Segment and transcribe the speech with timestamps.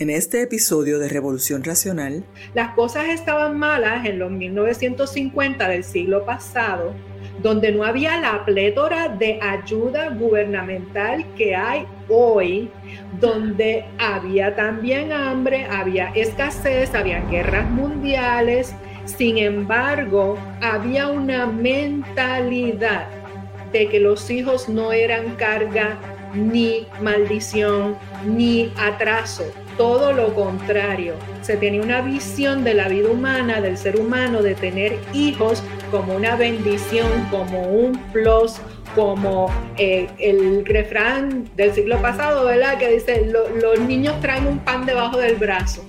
[0.00, 2.22] En este episodio de Revolución Racional,
[2.54, 6.94] las cosas estaban malas en los 1950 del siglo pasado,
[7.42, 12.70] donde no había la plétora de ayuda gubernamental que hay hoy,
[13.18, 18.72] donde había también hambre, había escasez, había guerras mundiales.
[19.04, 23.08] Sin embargo, había una mentalidad
[23.72, 25.98] de que los hijos no eran carga
[26.34, 29.44] ni maldición ni atraso,
[29.78, 31.14] todo lo contrario.
[31.40, 36.14] Se tenía una visión de la vida humana, del ser humano, de tener hijos como
[36.14, 38.56] una bendición, como un plus,
[38.94, 42.76] como eh, el refrán del siglo pasado, ¿verdad?
[42.78, 45.84] Que dice, los niños traen un pan debajo del brazo.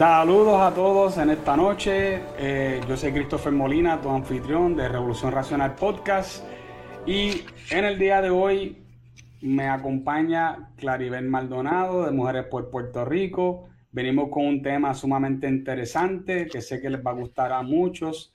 [0.00, 2.22] Saludos a todos en esta noche.
[2.38, 6.42] Eh, yo soy Christopher Molina, tu anfitrión de Revolución Racional Podcast.
[7.04, 8.82] Y en el día de hoy
[9.42, 13.68] me acompaña Claribel Maldonado de Mujeres por Puerto Rico.
[13.92, 18.34] Venimos con un tema sumamente interesante que sé que les va a gustar a muchos.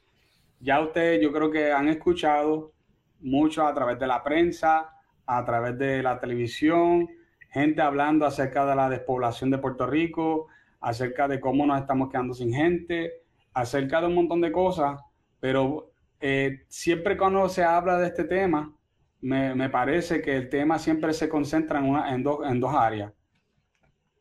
[0.59, 2.73] Ya ustedes yo creo que han escuchado
[3.22, 4.91] mucho a través de la prensa,
[5.25, 7.09] a través de la televisión,
[7.50, 10.50] gente hablando acerca de la despoblación de Puerto Rico,
[10.86, 15.02] acerca de cómo nos estamos quedando sin gente, acerca de un montón de cosas,
[15.39, 18.72] pero eh, siempre cuando se habla de este tema,
[19.22, 23.11] me, parece que el tema siempre se concentra en, una, en, dos, en dos áreas.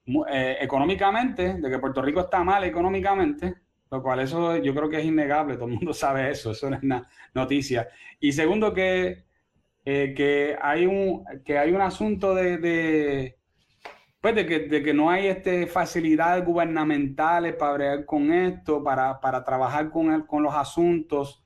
[0.07, 3.57] Eh, económicamente, de que Puerto Rico está mal económicamente,
[3.91, 6.77] lo cual eso yo creo que es innegable, todo el mundo sabe eso, eso no
[6.77, 7.89] es una noticia.
[8.20, 9.24] Y segundo, que,
[9.85, 13.36] eh, que, hay, un, que hay un asunto de
[14.24, 20.23] pues de que, no hay este, facilidades gubernamentales para bregar con esto, para, trabajar con,
[20.23, 21.45] con los asuntos.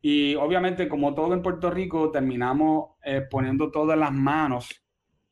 [0.00, 4.84] Y obviamente, como todo en Puerto Rico, terminamos eh, poniendo todo en las manos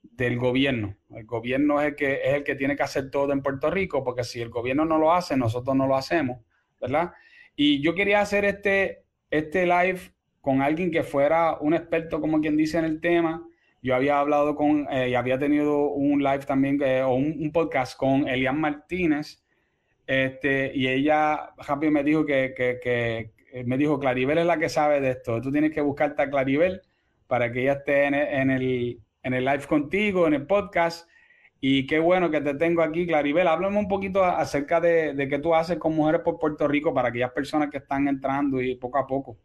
[0.03, 0.97] del gobierno.
[1.11, 4.03] El gobierno es el, que, es el que tiene que hacer todo en Puerto Rico,
[4.03, 6.41] porque si el gobierno no lo hace, nosotros no lo hacemos,
[6.81, 7.13] ¿verdad?
[7.55, 10.01] Y yo quería hacer este, este live
[10.41, 13.47] con alguien que fuera un experto, como quien dice, en el tema,
[13.83, 17.97] yo había hablado con, eh, y había tenido un live también, eh, o un, podcast
[17.97, 19.43] con Elian Martínez,
[20.07, 24.59] este, y ella rápido me dijo que, que, que, eh, me dijo, Claribel es la
[24.59, 26.83] que sabe de esto, tú tienes que buscarte a Claribel
[27.27, 31.09] para que ella esté en el, en el, live contigo, en el podcast,
[31.61, 33.47] y qué bueno que te tengo aquí, Claribel.
[33.47, 37.11] Háblame un poquito acerca de, de qué tú haces con Mujeres por Puerto Rico para
[37.11, 39.37] aquellas personas que están entrando y poco a poco.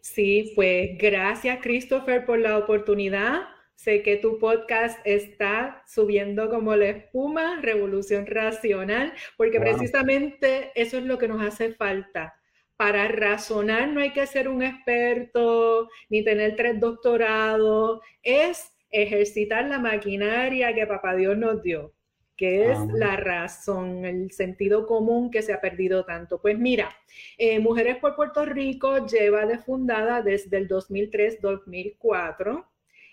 [0.00, 3.53] Sí, pues gracias Christopher por la oportunidad.
[3.74, 11.04] Sé que tu podcast está subiendo como la espuma, Revolución Racional, porque precisamente eso es
[11.04, 12.34] lo que nos hace falta.
[12.76, 19.78] Para razonar no hay que ser un experto ni tener tres doctorados, es ejercitar la
[19.78, 21.92] maquinaria que Papá Dios nos dio,
[22.36, 26.40] que es la razón, el sentido común que se ha perdido tanto.
[26.40, 26.96] Pues mira,
[27.38, 32.64] eh, Mujeres por Puerto Rico lleva de fundada desde el 2003-2004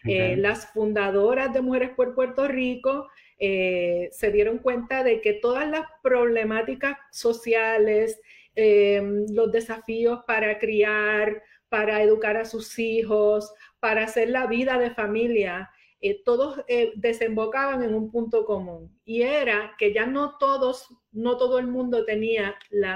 [0.05, 3.07] eh, las fundadoras de Mujeres por Puerto Rico
[3.37, 8.19] eh, se dieron cuenta de que todas las problemáticas sociales,
[8.55, 14.91] em, los desafíos para criar, para educar a sus hijos, para hacer la vida de
[14.91, 15.71] familia,
[16.03, 21.37] eh, todos eh, desembocaban en un punto común y era que ya no todos, no
[21.37, 22.55] todo el mundo tenía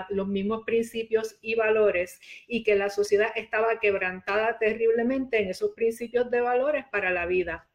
[0.09, 6.31] los mismos principios y valores y que la sociedad estaba quebrantada terriblemente en esos principios
[6.31, 7.67] de valores para la vida.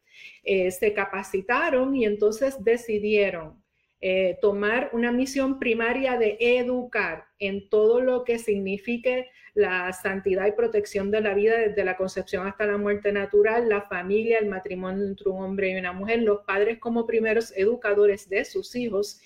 [0.43, 3.60] Eh, se capacitaron y entonces decidieron
[4.01, 10.53] eh, tomar una misión primaria de educar en todo lo que signifique la santidad y
[10.53, 15.05] protección de la vida desde la concepción hasta la muerte natural, la familia, el matrimonio
[15.05, 19.21] entre un hombre y una mujer, los padres como primeros educadores de sus hijos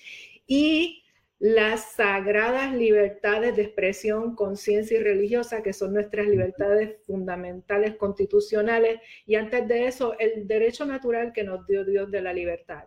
[0.46, 1.02] y
[1.38, 9.34] las sagradas libertades de expresión, conciencia y religiosa, que son nuestras libertades fundamentales constitucionales, y
[9.34, 12.84] antes de eso, el derecho natural que nos dio Dios de la libertad.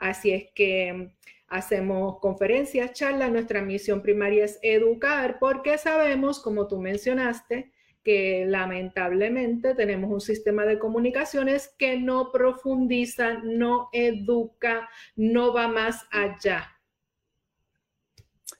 [0.00, 1.12] Así es que
[1.46, 7.70] hacemos conferencias, charlas, nuestra misión primaria es educar porque sabemos, como tú mencionaste,
[8.02, 16.06] que lamentablemente tenemos un sistema de comunicaciones que no profundiza, no educa, no va más
[16.10, 16.70] allá.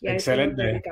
[0.02, 0.82] Excelente.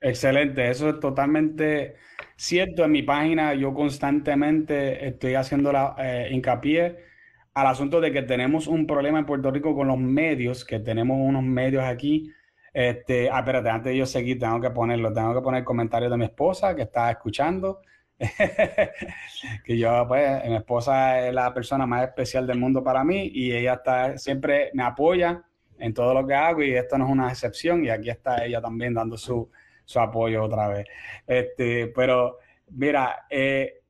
[0.00, 1.96] Excelente, eso es totalmente
[2.36, 2.84] cierto.
[2.84, 7.07] En mi página yo constantemente estoy haciendo la, eh, hincapié
[7.54, 11.16] al asunto de que tenemos un problema en Puerto Rico con los medios, que tenemos
[11.20, 12.32] unos medios aquí.
[12.72, 16.16] Este, ah, espérate, antes de yo seguir, tengo que ponerlo, tengo que poner comentarios de
[16.16, 17.80] mi esposa que está escuchando.
[19.64, 23.52] que yo, pues, mi esposa es la persona más especial del mundo para mí y
[23.52, 25.44] ella está, siempre me apoya
[25.78, 28.60] en todo lo que hago y esto no es una excepción y aquí está ella
[28.60, 29.50] también dando su,
[29.84, 30.86] su apoyo otra vez.
[31.26, 32.38] Este, pero
[32.70, 33.80] mira, eh,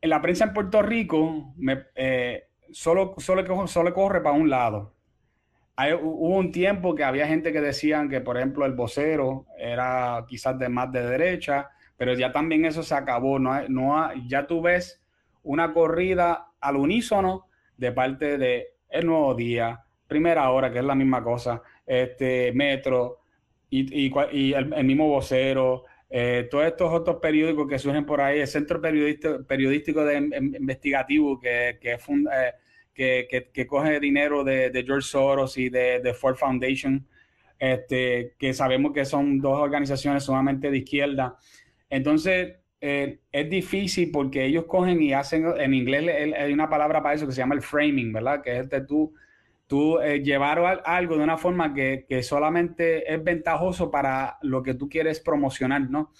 [0.00, 4.92] en la prensa en Puerto Rico me, eh, solo, solo, solo corre para un lado.
[5.76, 10.24] Hay, hubo un tiempo que había gente que decían que, por ejemplo, el vocero era
[10.28, 13.38] quizás de más de derecha, pero ya también eso se acabó.
[13.38, 15.02] No, no ya tú ves
[15.42, 17.46] una corrida al unísono
[17.76, 23.20] de parte de El Nuevo Día, Primera Hora, que es la misma cosa, este Metro,
[23.70, 28.48] y, y, el, mismo vocero, eh, todos estos otros periódicos que surgen por ahí, el
[28.48, 35.06] Centro Periodístico, periodístico de, Investigativo que, que, eh, que, que, coge dinero de, de, George
[35.06, 37.06] Soros y de, de, Ford Foundation,
[37.60, 41.36] este, que sabemos que son dos organizaciones sumamente de izquierda.
[41.88, 47.14] Entonces, eh, es difícil porque ellos cogen y hacen, en inglés hay una palabra para
[47.14, 48.42] eso que se llama el framing, ¿verdad?
[48.42, 49.14] Que es de tú
[49.70, 54.88] tú eh, llevar algo de una forma que, solamente es ventajoso para lo que tú
[54.88, 56.10] quieres promocionar, ¿no?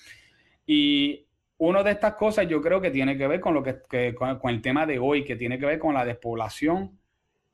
[0.65, 1.27] Y
[1.59, 4.63] una de estas cosas yo creo que tiene que ver con lo que, con, el
[4.63, 6.97] tema de hoy, que tiene que ver con la despoblación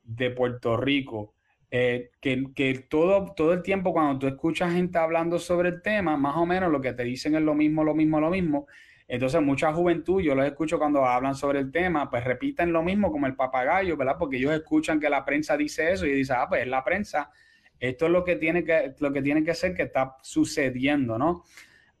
[0.03, 1.33] de Puerto Rico.
[1.71, 6.37] Eh, que, todo, todo el tiempo cuando tú escuchas gente hablando sobre el tema, más
[6.37, 8.67] o menos lo que te dicen es lo mismo, lo mismo, lo mismo.
[9.07, 13.09] Entonces, mucha juventud, yo los escucho cuando hablan sobre el tema, pues repiten lo mismo
[13.11, 14.17] como el papagayo, ¿verdad?
[14.19, 17.31] Porque ellos escuchan que la prensa dice eso y dicen, ah, pues es la prensa,
[17.79, 21.43] esto es lo que tiene que, lo que, tiene que ser que está sucediendo, ¿no?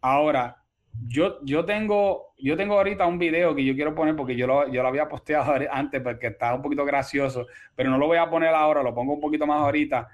[0.01, 0.57] Ahora,
[1.05, 4.67] yo, yo, tengo, yo tengo ahorita un video que yo quiero poner porque yo lo,
[4.69, 8.29] yo lo había posteado antes porque estaba un poquito gracioso, pero no lo voy a
[8.29, 10.09] poner ahora, lo pongo un poquito más ahorita.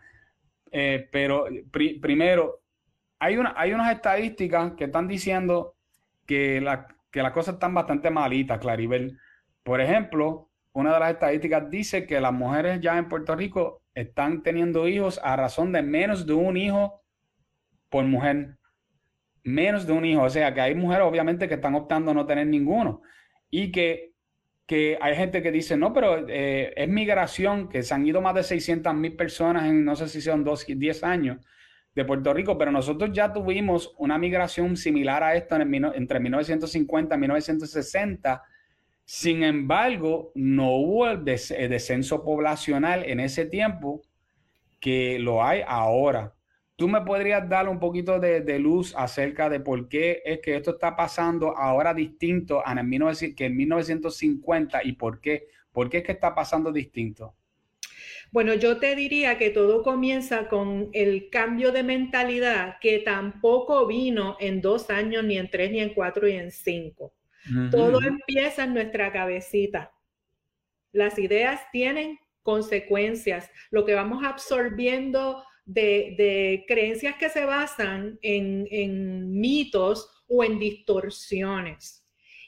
[0.71, 2.61] Eh, pero primero,
[3.17, 5.75] hay, una, hay unas estadísticas que están diciendo
[6.25, 9.17] que, la, que las cosas están bastante malitas, Claribel.
[9.63, 14.43] Por ejemplo, una de las estadísticas dice que las mujeres ya en Puerto Rico están
[14.43, 17.03] teniendo hijos a razón de menos de un hijo
[17.89, 18.57] por mujer.
[19.43, 20.23] Menos de un hijo.
[20.23, 23.01] O sea, que hay mujeres obviamente que están optando a no tener ninguno.
[23.49, 24.13] Y que,
[24.65, 28.33] que hay gente que dice, no, pero eh, es migración, que se han ido más
[28.35, 31.37] de 600 mil personas en no sé si son dos, 10 años
[31.95, 37.15] de Puerto Rico, pero nosotros ya tuvimos una migración similar a esto en entre 1950
[37.15, 38.43] y 1960.
[39.05, 44.01] Sin embargo, no hubo el, descenso poblacional en ese tiempo
[44.79, 46.33] que lo hay ahora.
[46.75, 50.71] ¿Tú me podrías dar un poquito de, luz acerca de por qué es que esto
[50.71, 55.47] está pasando ahora distinto en que en 1950 y por qué?
[55.71, 57.35] ¿Por qué es que está pasando distinto?
[58.33, 64.37] Bueno, yo te diría que todo comienza con el cambio de mentalidad que tampoco vino
[64.39, 67.13] en dos años, ni en tres, ni en cuatro, ni en cinco.
[67.69, 69.93] Todo empieza en nuestra cabecita.
[70.93, 73.51] Las ideas tienen consecuencias.
[73.69, 82.03] Lo que vamos absorbiendo de, creencias que se basan en, en mitos o en distorsiones.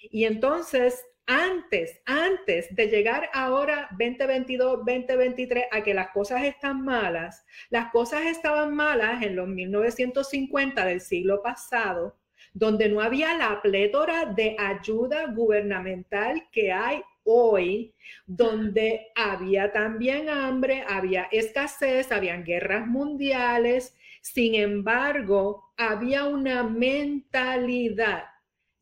[0.09, 7.45] Y entonces antes, antes de llegar ahora 2022, 2023 a que las cosas están malas,
[7.69, 12.17] las cosas estaban malas en los 1950 del siglo pasado,
[12.53, 17.93] donde no había la plétora de ayuda gubernamental que hay hoy,
[18.27, 28.25] donde había también hambre, había escasez, habían guerras mundiales, sin embargo, había una mentalidad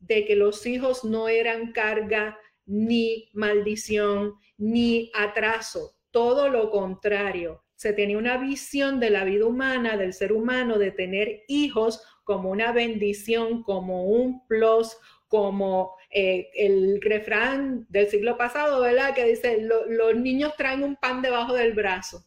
[0.06, 7.62] de que los hijos no eran carga ni maldición ni atraso, todo lo contrario.
[7.74, 12.50] Se tenía una visión de la vida humana, del ser humano, de tener hijos como
[12.50, 14.96] una bendición, como un plus,
[15.28, 19.14] como eh, el refrán del siglo pasado, ¿verdad?
[19.14, 22.24] Que dice, los niños traen un pan debajo del brazo.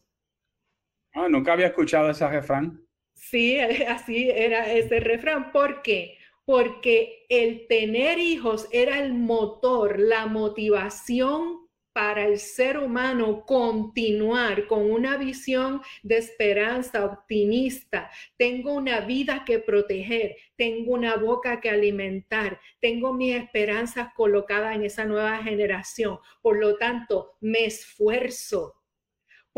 [1.14, 2.86] Ah, nunca había escuchado ese refrán.
[3.14, 3.58] Sí,
[3.88, 5.50] así era ese refrán.
[5.50, 6.17] ¿Por qué?
[6.48, 14.90] Porque el tener hijos era el motor, la motivación para el ser humano continuar con
[14.90, 18.10] una visión de esperanza optimista.
[18.38, 24.84] Tengo una vida que proteger, tengo una boca que alimentar, tengo mis esperanzas colocadas en
[24.84, 26.18] esa nueva generación.
[26.40, 28.77] Por lo tanto, me esfuerzo.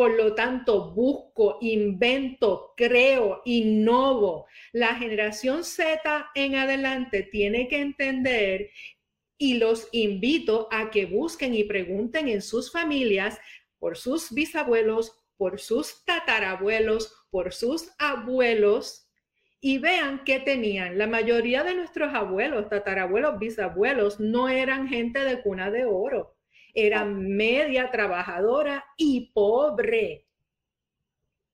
[0.00, 4.46] Por lo tanto, busco, invento, creo, innovo.
[4.72, 8.70] La generación Z en adelante tiene que entender
[9.36, 13.38] y los invito a que busquen y pregunten en sus familias
[13.78, 19.06] por sus bisabuelos, por sus tatarabuelos, por sus abuelos
[19.60, 20.96] y vean qué tenían.
[20.96, 26.39] La mayoría de nuestros abuelos, tatarabuelos, bisabuelos no eran gente de cuna de oro,
[26.74, 30.26] eran media trabajadora y pobre.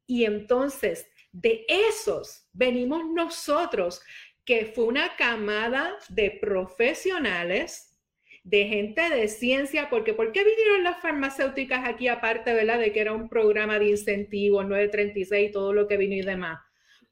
[0.07, 4.03] Y entonces, de esos venimos nosotros
[4.45, 7.99] que fue una camada de profesionales,
[8.45, 12.79] de gente de ciencia, porque ¿por qué vinieron las farmacéuticas aquí aparte, ¿verdad?
[12.79, 16.61] De que era un programa de incentivos, 936, todo lo que vino y demás.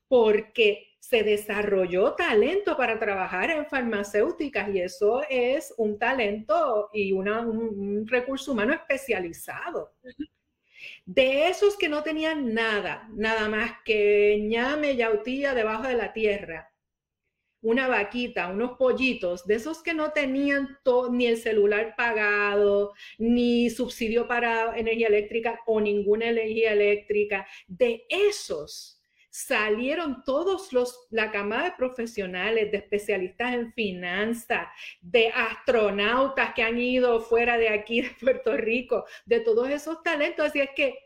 [0.06, 7.40] Porque se desarrolló talento para trabajar en farmacéuticas y eso es un talento y una,
[7.40, 9.92] un, recurso humano especializado.
[11.04, 16.72] De esos que no tenían nada, nada más que ñame, yautía debajo de la tierra,
[17.60, 20.78] una vaquita, unos pollitos, de esos que no tenían
[21.10, 29.02] ni el celular pagado, ni subsidio para energía eléctrica o ninguna energía eléctrica, de esos
[29.34, 34.68] salieron todos los, la camada de profesionales, de especialistas en finanzas,
[35.00, 40.46] de astronautas que han ido fuera de aquí, de Puerto Rico, de todos esos talentos.
[40.46, 40.96] Así es que,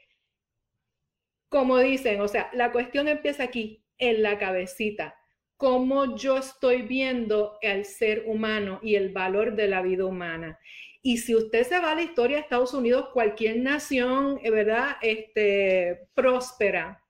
[1.49, 5.17] como dicen, o sea, la cuestión empieza aquí, en la cabecita
[5.57, 10.61] cómo yo estoy viendo al ser humano y el valor de la vida humana.
[11.03, 14.97] Y si usted se va a la historia de Estados Unidos, cualquier nación, eh, ¿verdad?
[15.03, 17.03] Este, próspera,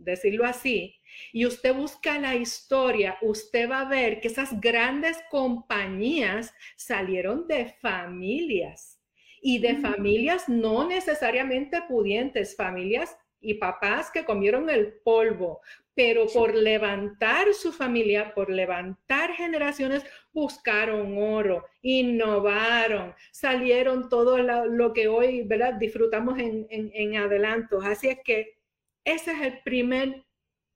[0.00, 0.96] decirlo así,
[1.32, 7.66] y usted busca la historia, usted va a ver que esas grandes compañías salieron de
[7.80, 9.00] familias
[9.42, 9.82] y de mm.
[9.82, 15.60] familias no necesariamente pudientes, familias y papás que comieron el polvo,
[15.94, 25.08] pero por levantar su familia, por levantar generaciones, buscaron oro, innovaron, salieron todo lo, que
[25.08, 25.74] hoy ¿verdad?
[25.74, 27.84] disfrutamos en, en, adelantos.
[27.84, 28.59] Así es que
[29.04, 30.24] ese es el primer,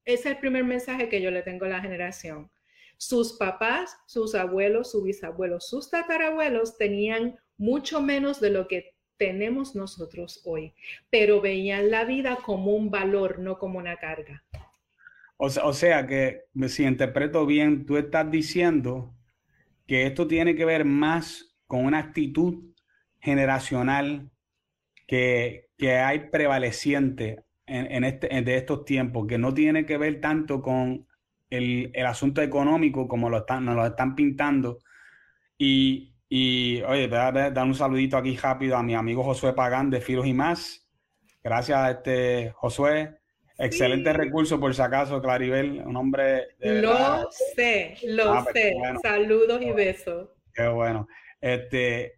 [0.05, 2.51] ese es el primer mensaje que yo le tengo a la generación.
[2.97, 9.75] Sus papás, sus abuelos, sus bisabuelos, sus tatarabuelos tenían mucho menos de lo que tenemos
[9.75, 10.75] nosotros hoy,
[11.11, 14.45] pero veían la vida como un valor, no como una carga.
[15.37, 19.15] O sea, o sea que si interpreto bien, tú estás diciendo
[19.87, 22.73] que esto tiene que ver más con una actitud
[23.21, 24.31] generacional
[25.07, 30.61] que, que hay prevaleciente en, este, de estos tiempos, que no tiene que ver tanto
[30.61, 31.07] con
[31.51, 34.79] el, el asunto económico como lo están, nos lo están pintando.
[35.57, 40.27] Y, y oye, dar un saludito aquí rápido a mi amigo Josué Pagán de Filos
[40.27, 40.89] y más.
[41.43, 43.19] Gracias a este Josué.
[43.57, 48.75] Excelente recurso, por si acaso, Claribel, un hombre de Lo sé, lo ah, pues, sé.
[49.01, 50.31] Saludos y besos.
[50.53, 51.07] Qué bueno.
[51.41, 52.15] Este,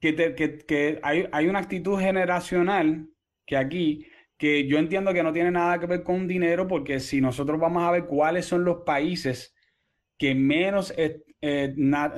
[0.00, 3.08] que, que, que hay, hay, una actitud generacional
[3.46, 7.20] que aquí, que yo entiendo que no tiene nada que ver con dinero, porque si
[7.20, 9.54] nosotros vamos a ver cuáles son los países
[10.18, 11.22] que menos, eh,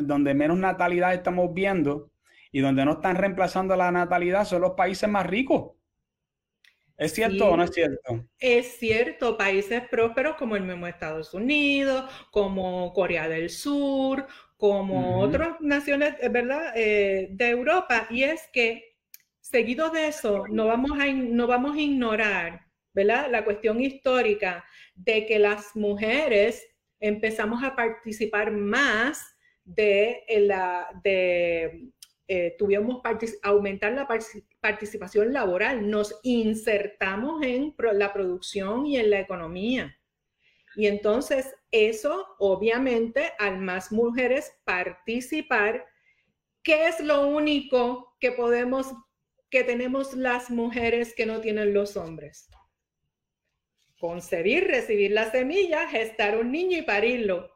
[0.01, 2.11] donde menos natalidad estamos viendo
[2.51, 5.73] y donde no están reemplazando la natalidad, son los países más ricos.
[6.97, 8.25] ¿Es cierto o no es cierto?
[8.41, 15.61] Es cierto, países prósperos como el mismo Estados Unidos, como Corea del Sur, como otras
[15.61, 18.09] naciones, eh, ¿verdad?, eh, de Europa.
[18.11, 18.88] Y es que,
[19.51, 24.65] seguido de eso, no vamos a, no vamos a ignorar, ¿verdad?, la cuestión histórica
[24.95, 26.67] de que las mujeres
[27.01, 29.23] empezamos a participar más
[29.65, 31.91] de, la, de
[32.27, 32.57] eh,
[33.43, 34.09] aumentar la
[34.61, 39.95] participación laboral, nos insertamos en la producción y en la economía.
[40.77, 45.87] Y entonces eso, obviamente, al más mujeres participar,
[46.63, 48.93] ¿qué es lo único que podemos,
[49.51, 52.49] que tenemos las mujeres que no tienen los hombres?
[53.99, 57.51] Concebir, recibir la semilla, gestar un niño y parirlo.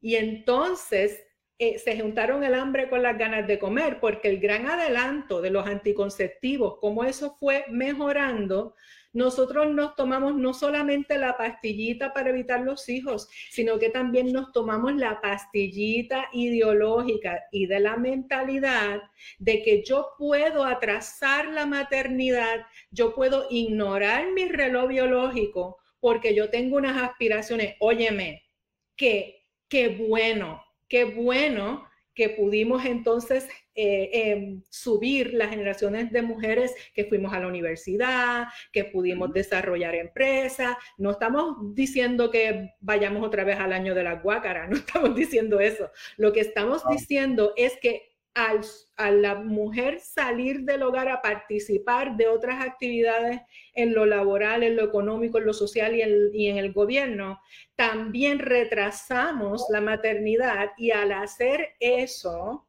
[0.00, 1.22] Y entonces
[1.58, 5.50] eh, se juntaron el hambre con las ganas de comer, porque el gran adelanto de
[5.50, 8.74] los anticonceptivos, como eso fue mejorando,
[9.12, 14.52] nosotros nos tomamos no solamente la pastillita para evitar los hijos, sino que también nos
[14.52, 19.02] tomamos la pastillita ideológica y de la mentalidad
[19.38, 26.48] de que yo puedo atrasar la maternidad, yo puedo ignorar mi reloj biológico porque yo
[26.50, 27.74] tengo unas aspiraciones.
[27.80, 28.42] Óyeme,
[28.96, 31.89] que qué bueno, qué bueno
[32.20, 38.48] que pudimos entonces eh, em, subir las generaciones de mujeres que fuimos a la universidad,
[38.72, 40.76] que pudimos desarrollar empresas.
[40.98, 45.60] No estamos diciendo que vayamos otra vez al año de la guácara, no estamos diciendo
[45.60, 45.90] eso.
[46.18, 48.60] Lo que estamos diciendo es que al,
[48.96, 53.40] a la mujer salir del hogar a participar de otras actividades
[53.74, 57.40] en lo laboral, en lo económico, en lo social y, y en el gobierno,
[57.76, 62.68] también retrasamos la maternidad y al hacer eso,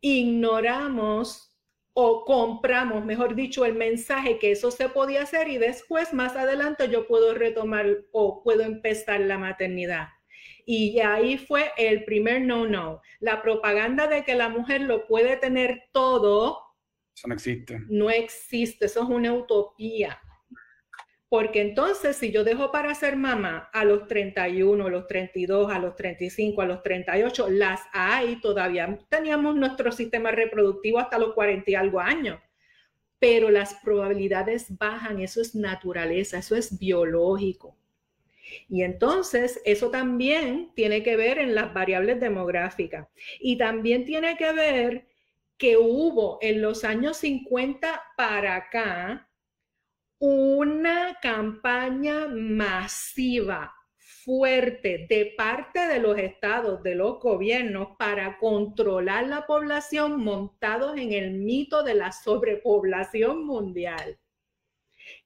[0.00, 1.52] ignoramos
[1.94, 6.88] o compramos, mejor dicho, el mensaje que eso se podía hacer y después, más adelante,
[6.88, 10.08] yo puedo retomar o puedo empezar la maternidad.
[10.64, 13.00] Y ahí fue el primer no-no.
[13.20, 16.58] La propaganda de que la mujer lo puede tener todo.
[17.14, 17.80] Eso no existe.
[17.88, 20.20] No existe, eso es una utopía.
[21.32, 25.78] Porque entonces, si yo dejo para ser mamá a los 31, a los 32, a
[25.78, 28.98] los 35, a los 38, las hay todavía.
[29.08, 32.38] Teníamos nuestro sistema reproductivo hasta los 40 y algo años.
[33.18, 37.78] Pero las probabilidades bajan, eso es naturaleza, eso es biológico.
[38.68, 43.08] Y entonces eso también tiene que ver en las variables demográficas
[43.40, 45.06] y también tiene que ver
[45.56, 49.28] que hubo en los años 50 para acá
[50.18, 59.46] una campaña masiva, fuerte de parte de los estados, de los gobiernos, para controlar la
[59.46, 64.18] población montados en el mito de la sobrepoblación mundial.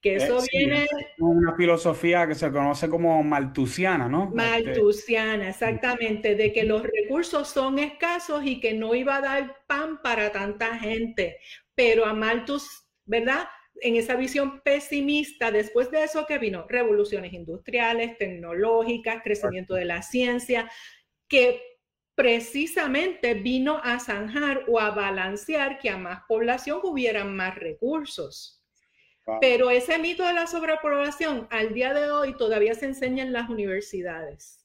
[0.06, 0.86] Que eh, eso viene...
[1.18, 4.26] Una filosofía que se conoce como maltusiana, ¿no?
[4.26, 9.56] Este, maltusiana, exactamente, de que los recursos son escasos y que no iba a dar
[9.66, 11.38] pan para tanta gente.
[11.74, 13.48] Pero a Malthus, ¿verdad?
[13.80, 20.02] En esa visión pesimista, después de eso que vino, revoluciones industriales, tecnológicas, crecimiento de la
[20.02, 20.70] ciencia,
[21.26, 21.60] que
[22.14, 28.55] precisamente vino a zanjar o a balancear que a más población hubieran más recursos.
[29.40, 33.48] Pero ese mito de la sobrepoblación al día de hoy todavía se enseña en las
[33.48, 34.64] universidades.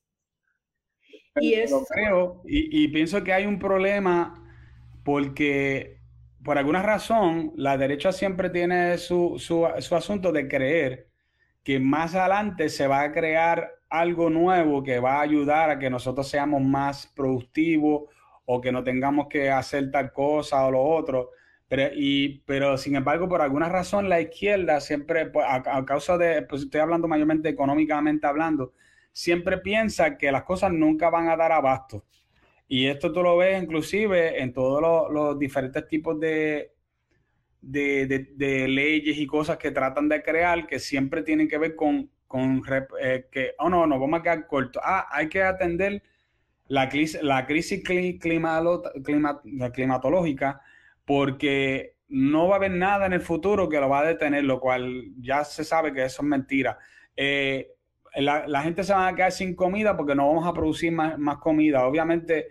[1.35, 1.85] Y eso...
[1.89, 4.37] creo, y, pienso que hay un problema
[5.03, 5.99] porque
[6.43, 11.07] por alguna razón la derecha siempre tiene su, su, asunto de creer
[11.63, 15.89] que más adelante se va a crear algo nuevo que va a ayudar a que
[15.89, 18.03] nosotros seamos más productivos
[18.45, 21.31] o que no tengamos que hacer tal cosa o lo otro.
[21.71, 26.41] Pero, y, pero sin embargo, por alguna razón, la izquierda siempre, pues, a, causa de,
[26.41, 28.73] pues estoy hablando mayormente económicamente hablando,
[29.13, 32.03] siempre piensa que las cosas nunca van a dar abasto.
[32.67, 36.73] Y esto tú lo ves inclusive en todos los, diferentes tipos de,
[37.61, 42.61] de, leyes y cosas que tratan de crear que siempre tienen que ver con, con
[42.99, 44.81] eh, que, oh no, no, vamos a quedar corto.
[44.83, 46.03] Ah, hay que atender
[46.67, 46.89] la,
[47.21, 50.61] la crisis climatológica
[51.11, 54.61] porque no va a haber nada en el futuro que lo va a detener, lo
[54.61, 56.77] cual ya se sabe que eso es mentira.
[57.17, 57.67] Eh,
[58.15, 61.85] la, gente se va a quedar sin comida porque no vamos a producir más, comida.
[61.85, 62.47] Obviamente,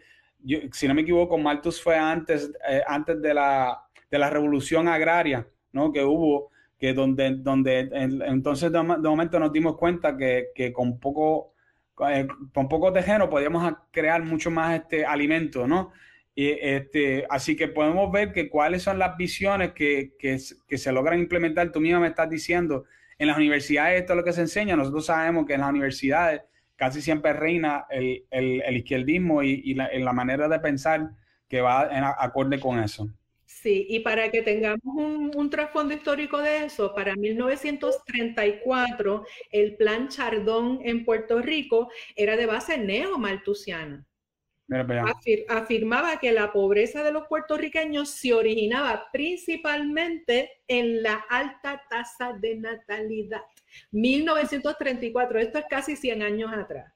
[0.73, 5.49] si no me equivoco, Malthus fue antes, eh, antes de, la, de la revolución agraria
[5.73, 5.91] ¿no?
[5.91, 7.89] que hubo, que donde, donde
[8.27, 11.55] entonces de, momento nos dimos cuenta que, que con poco
[12.11, 15.93] eh, con poco terreno podíamos crear mucho más este alimento, ¿no?
[16.37, 21.71] Este, así que podemos ver que cuáles son las visiones que, se logran implementar.
[21.73, 22.85] Tú misma me estás diciendo,
[23.19, 24.77] en las universidades esto es lo que se enseña.
[24.77, 26.43] Nosotros sabemos que en las universidades
[26.77, 31.11] casi siempre reina el, izquierdismo y, la, la, manera de pensar
[31.49, 33.11] que va en acorde con eso.
[33.45, 40.09] Sí, y para que tengamos un, un, trasfondo histórico de eso, para 1934 el plan
[40.09, 44.07] Chardón en Puerto Rico era de base neomaltusiana
[45.49, 52.57] afirmaba que la pobreza de los puertorriqueños se originaba principalmente en la alta tasa de
[52.57, 53.43] natalidad.
[53.91, 56.95] 1934, esto es casi 100 años atrás.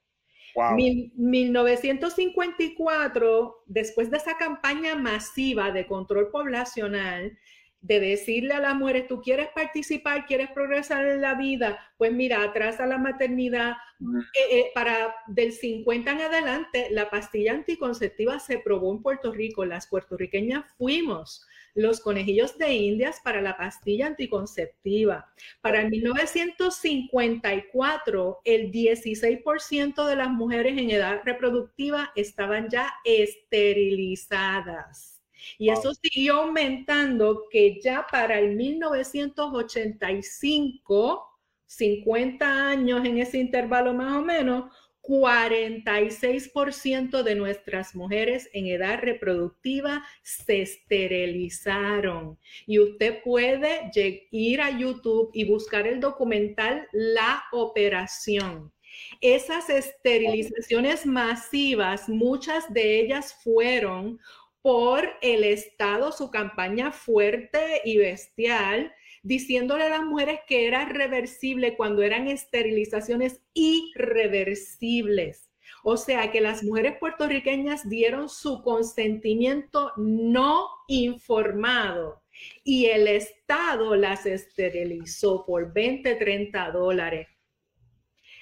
[1.17, 7.37] 1954, después de esa campaña masiva de control poblacional,
[7.85, 12.43] de decirle a las mujeres, tú quieres participar, quieres progresar en la vida, pues mira,
[12.43, 13.75] atrasa la maternidad.
[14.01, 19.67] Eh, eh, para del 50 en adelante, la pastilla anticonceptiva se probó en Puerto Rico.
[19.67, 25.31] Las puertorriqueñas fuimos los conejillos de indias para la pastilla anticonceptiva.
[25.61, 35.14] Para el 1954, el 16% de las mujeres en edad reproductiva estaban ya esterilizadas.
[35.59, 41.31] Y eso siguió aumentando que ya para el 1985,
[41.67, 44.67] 50 años en ese intervalo más o menos,
[45.05, 52.39] 46% de nuestras mujeres en edad reproductiva se esterilizaron.
[52.67, 53.91] Y usted puede
[54.31, 58.73] ir a YouTube y buscar el documental La Operación.
[59.21, 64.21] Esas esterilizaciones masivas, muchas de ellas fueron
[64.65, 71.77] por el Estado, su campaña fuerte y bestial, diciéndole a las mujeres que era reversible
[71.77, 75.51] cuando eran esterilizaciones irreversibles.
[75.83, 82.23] O sea que las mujeres puertorriqueñas dieron su consentimiento no informado
[82.65, 87.29] y el Estado las esterilizó por 20, 30 dólares.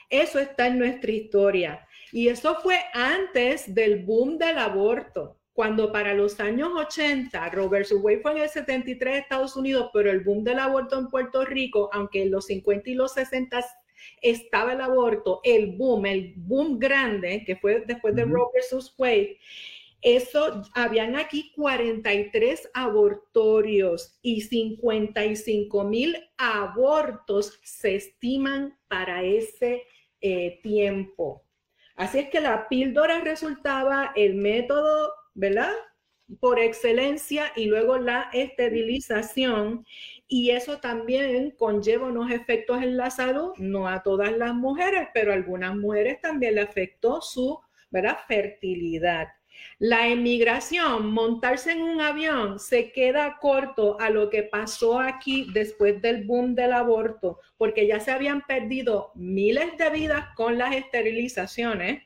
[0.08, 1.84] Eso está en nuestra historia.
[2.12, 8.20] Y eso fue antes del boom del aborto cuando para los años 80, Robert Wade
[8.20, 12.22] fue en el 73 Estados Unidos, pero el boom del aborto en Puerto Rico, aunque
[12.22, 13.64] en los 50 y los 60
[14.22, 18.64] estaba el aborto, el boom, el boom grande, que fue después de Robert
[18.96, 19.38] Wade,
[20.02, 29.84] eso, habían aquí 43 abortorios y 55 mil abortos se estiman para ese
[30.20, 31.44] eh, tiempo.
[31.94, 35.72] Así es que la píldora resultaba el método ¿verdad?
[36.40, 39.84] Por excelencia y luego la esterilización.
[40.28, 45.32] Y eso también conlleva unos efectos en la salud, no a todas las mujeres, pero
[45.32, 48.18] a algunas mujeres también le afectó su ¿verdad?
[48.26, 49.28] fertilidad.
[49.78, 56.00] La emigración, montarse en un avión, se queda corto a lo que pasó aquí después
[56.00, 62.02] del boom del aborto, porque ya se habían perdido miles de vidas con las esterilizaciones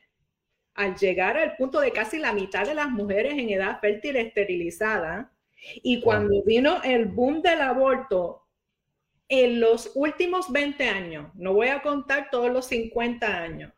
[0.77, 5.33] al llegar al punto de casi la mitad de las mujeres en edad fértil esterilizada.
[5.81, 8.43] Y cuando vino el boom del aborto,
[9.27, 13.73] en los últimos 20 años, no voy a contar todos los 50 años,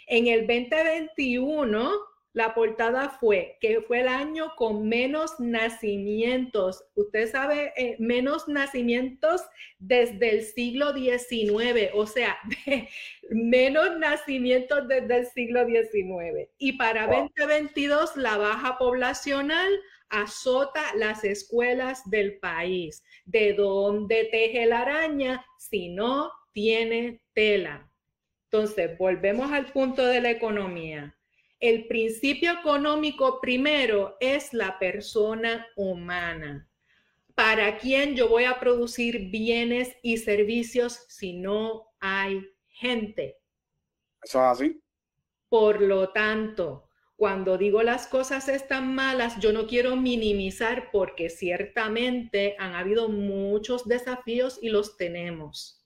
[0.07, 6.85] En el 2021 la portada fue que fue el año con menos nacimientos.
[6.95, 9.43] Usted sabe, eh, menos nacimientos
[9.79, 12.39] desde el siglo XIX, o sea,
[13.31, 16.49] menos nacimientos desde el siglo XIX.
[16.59, 19.73] Y para 2022 la baja poblacional
[20.09, 23.03] azota las escuelas del país.
[23.25, 27.91] ¿De dónde teje la araña si no tiene tela?
[28.53, 31.17] Entonces, volvemos al punto de la economía
[31.61, 36.67] el principio económico primero es la persona humana.
[37.35, 43.37] ¿Para quién yo voy a producir bienes y servicios si no hay gente?
[44.23, 44.83] Eso es así.
[45.49, 52.57] Por lo tanto, cuando digo las cosas están malas, yo no quiero minimizar porque ciertamente
[52.59, 55.85] han habido muchos desafíos y los tenemos.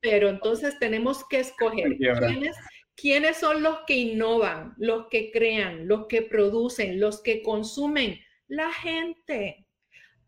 [0.00, 2.56] Pero entonces tenemos que escoger quiénes,
[2.96, 8.20] quiénes son los que innovan, los que crean, los que producen, los que consumen.
[8.48, 9.66] La gente.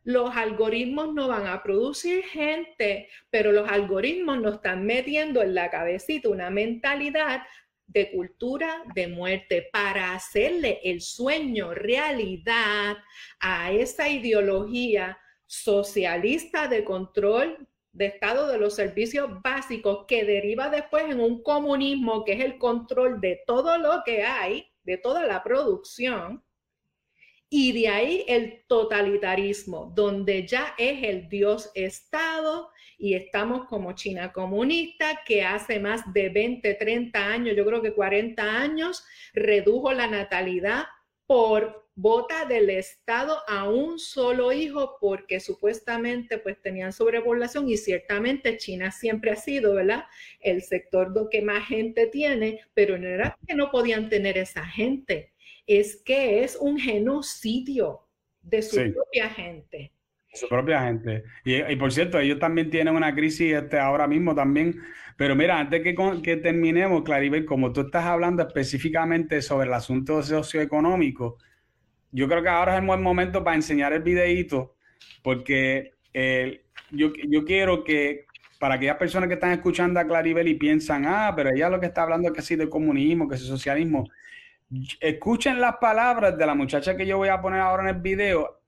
[0.04, 5.68] Los algoritmos no van a producir gente, pero los algoritmos nos están metiendo en la
[5.68, 7.42] cabecita una mentalidad
[7.88, 12.96] de cultura de muerte para hacerle el sueño realidad
[13.40, 17.65] a esa ideología socialista de control
[17.96, 22.58] de Estado de los servicios básicos que deriva después en un comunismo que es el
[22.58, 26.44] control de todo lo que hay, de toda la producción,
[27.48, 34.32] y de ahí el totalitarismo, donde ya es el Dios Estado y estamos como China
[34.32, 40.06] comunista, que hace más de 20, 30 años, yo creo que 40 años, redujo la
[40.06, 40.84] natalidad
[41.26, 48.58] por vota del Estado a un solo hijo porque supuestamente pues tenían sobrepoblación y ciertamente
[48.58, 50.04] China siempre ha sido, ¿verdad?
[50.40, 55.32] El sector que más gente tiene, pero no era que no podían tener esa gente,
[55.66, 58.02] es que es un genocidio
[58.42, 59.92] de su propia gente.
[60.34, 61.24] Su propia gente.
[61.46, 64.78] Y, por cierto, ellos también tienen una crisis este, ahora mismo también.
[65.16, 70.22] Pero mira, antes que, que terminemos, Claribel, como tú estás hablando específicamente sobre el asunto
[70.22, 71.38] socioeconómico,
[72.16, 74.74] yo creo que ahora es el buen momento para enseñar el videíto,
[75.22, 78.24] porque eh, yo, yo quiero que
[78.58, 81.84] para aquellas personas que están escuchando a Claribel y piensan, ah, pero ella lo que
[81.84, 84.08] está hablando es que sí de comunismo, que es socialismo,
[84.98, 88.62] escuchen las palabras de la muchacha que yo voy a poner ahora en el video,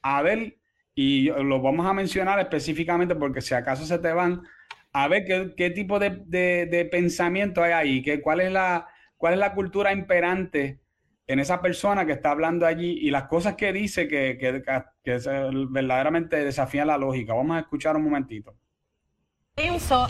[0.00, 0.56] a ver
[0.94, 4.44] y lo vamos a mencionar específicamente porque si acaso se te van,
[4.94, 8.88] a ver qué, tipo de, pensamiento hay ahí, que, cuál, es la,
[9.18, 10.80] cuál es la cultura imperante
[11.26, 14.62] en esa persona que está hablando allí y las cosas que dice que, que,
[15.02, 15.18] que
[15.70, 17.34] verdaderamente desafían la lógica.
[17.34, 18.54] Vamos a escuchar un momentito.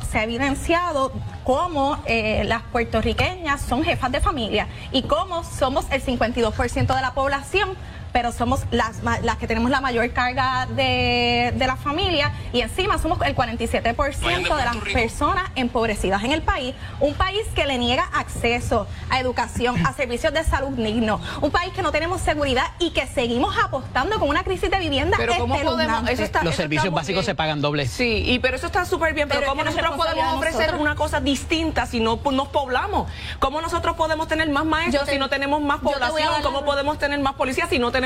[0.09, 1.13] Se ha evidenciado
[1.45, 7.13] cómo eh, las puertorriqueñas son jefas de familia y cómo somos el 52% de la
[7.13, 7.77] población
[8.15, 12.97] pero somos las, las que tenemos la mayor carga de, de la familia y encima
[12.97, 16.77] somos el 47% de las personas empobrecidas en el país.
[17.01, 21.21] Un país que le niega acceso a educación, a servicios de salud dignos.
[21.41, 25.17] Un país que no tenemos seguridad y que seguimos apostando con una crisis de vivienda.
[25.17, 26.05] Pero ¿cómo podemos?
[26.45, 27.89] Los servicios básicos se pagan doble.
[27.89, 29.29] Sí, y, pero eso está súper bien.
[29.29, 33.11] Pero, ¿cómo nosotros podemos ofrecer una cosa distinta si no nos poblamos?
[33.41, 36.33] ¿Cómo nosotros podemos tener más maestros si no tenemos más población?
[36.45, 38.04] ¿Cómo podemos tener más policías si no tenemos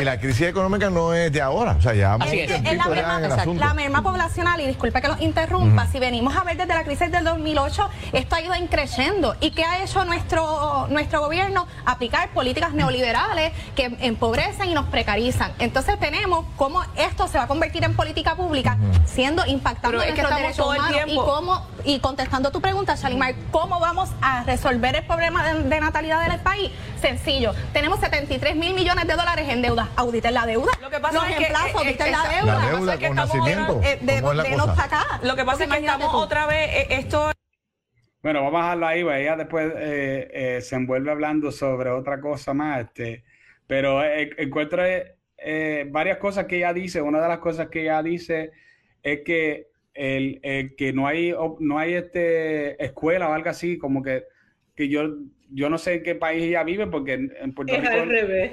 [0.00, 2.76] y la, crisis económica no es de ahora, o sea, ya es,
[3.56, 7.10] la, merma, poblacional, y disculpe que los interrumpa, si venimos a ver desde la crisis
[7.10, 9.36] del 2008, esto ha ido creciendo.
[9.40, 11.66] ¿Y qué ha hecho nuestro, nuestro gobierno?
[11.84, 15.52] Aplicar políticas neoliberales que empobrecen y nos precarizan.
[15.58, 20.36] Entonces tenemos cómo esto se va a convertir en política pública, siendo impactando Pero nuestros
[20.36, 25.52] derechos humanos y cómo, y contestando tu pregunta, Shalimar, ¿cómo vamos a resolver el problema
[25.52, 26.70] de, de natalidad del país?
[27.02, 29.88] Sencillo, tenemos 73 mil millones de dólares en deuda.
[29.96, 30.70] Auditen la deuda.
[30.80, 32.54] Lo que pasa es que, auditen la deuda.
[32.54, 33.80] La deuda con nacimiento.
[33.82, 37.32] Eh, de, Lo que pasa es que estamos otra vez, eh, esto...
[38.22, 42.82] Bueno, vamos a dejarlo ahí, ella después eh, se envuelve hablando sobre otra cosa más,
[42.82, 43.24] este,
[43.66, 44.84] pero encuentro
[45.90, 47.02] varias cosas que ella dice.
[47.02, 48.52] Una de las cosas que ella dice
[49.02, 54.24] es que el, que no hay no hay este escuela o algo así, como que,
[54.74, 55.16] que yo
[55.50, 58.52] yo no sé en qué país ella vive porque en, Puerto Rico al revés.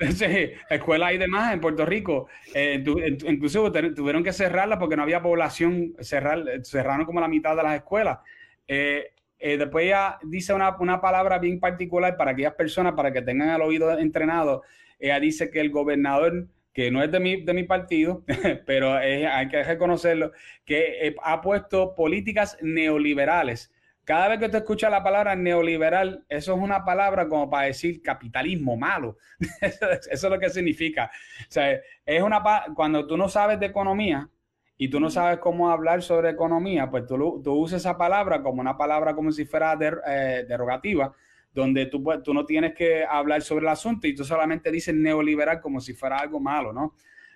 [0.14, 2.26] Sí, escuelas y demás en Puerto Rico.
[2.54, 2.82] Eh,
[3.26, 7.76] incluso tuvieron que cerrarlas porque no había población, cerrar, cerraron como la mitad de las
[7.76, 8.18] escuelas.
[8.66, 13.20] Eh, eh, después ella dice una, una, palabra bien particular para aquellas personas, para que
[13.20, 14.62] tengan el oído entrenado.
[14.98, 18.24] Ella dice que el gobernador, que no es de mi, de mi partido,
[18.66, 20.32] pero hay que reconocerlo,
[20.64, 23.72] que ha puesto políticas neoliberales
[24.10, 28.02] cada vez que te escuchas la palabra neoliberal, eso es una palabra como para decir
[28.02, 29.18] capitalismo malo.
[29.60, 31.10] eso, es lo que significa.
[31.42, 32.42] O sea, es una
[32.74, 34.28] cuando tú no sabes de economía
[34.76, 38.60] y tú no sabes cómo hablar sobre economía, pues tú, tú usas esa palabra como
[38.60, 41.14] una palabra como si fuera eh, derogativa,
[41.52, 45.60] donde tú, tú no tienes que hablar sobre el asunto y tú solamente dices neoliberal
[45.60, 46.94] como si fuera algo malo, ¿no?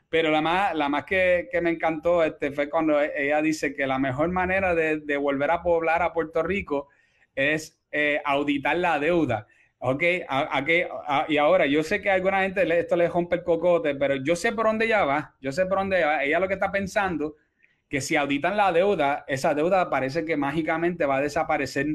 [0.09, 3.85] Pero la más, la más que, me encantó este, fue cuando e, ella dice que
[3.87, 6.89] la mejor manera de, volver a poblar a Puerto Rico
[7.35, 9.49] es eh, auditar la deuda.
[9.79, 10.03] Ok,
[11.29, 14.35] y ahora yo sé que a alguna gente esto le rompe el cocote, pero yo
[14.35, 16.23] sé por dónde ella va, yo sé por dónde va.
[16.23, 17.35] Ella lo que está pensando,
[17.89, 21.87] que si auditan la deuda, esa deuda parece que mágicamente va a desaparecer,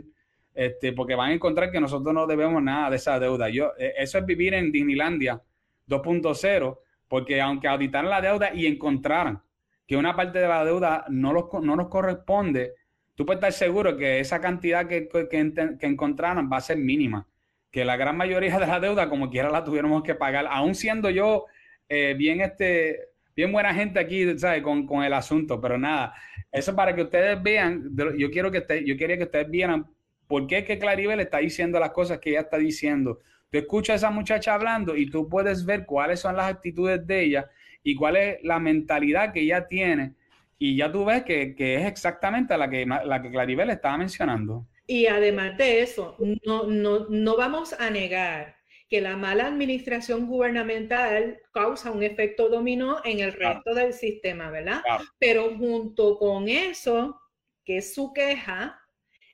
[0.60, 3.48] este, porque van a encontrar que nosotros no debemos nada de esa deuda.
[3.48, 5.42] Yo, e, eso es vivir en Disneylandia
[5.88, 9.42] 2.0 porque aunque auditaran la deuda y encontraran
[9.88, 12.74] que una parte de la deuda no, no nos corresponde,
[13.16, 17.26] tú puedes estar seguro que esa cantidad que, que, encontraron va a ser mínima.
[17.72, 21.10] Que la gran mayoría de la deuda, como quiera, la tuviéramos que pagar, aún siendo
[21.10, 21.46] yo
[21.88, 23.00] eh, bien, este,
[23.34, 24.62] bien buena gente aquí, ¿sabes?
[24.62, 26.14] Con, con, el asunto, pero nada,
[26.52, 29.88] eso para que ustedes vean, yo quiero que yo quería que ustedes vieran
[30.30, 33.20] por qué que Claribel está diciendo las cosas que ella está diciendo.
[33.50, 37.24] Tú escuchas a esa muchacha hablando y tú puedes ver cuáles son las actitudes de
[37.24, 37.50] ella
[37.82, 40.14] y cuál es la mentalidad que ella tiene.
[40.60, 44.68] Y ya tú ves que, es exactamente la que, la que Claribel estaba mencionando.
[44.86, 46.16] Y además de eso,
[46.46, 53.02] no, no, no vamos a negar que la mala administración gubernamental causa un efecto dominó
[53.04, 54.82] en el resto del sistema, ¿verdad?
[55.18, 57.20] Pero junto con eso,
[57.66, 58.80] que es su queja,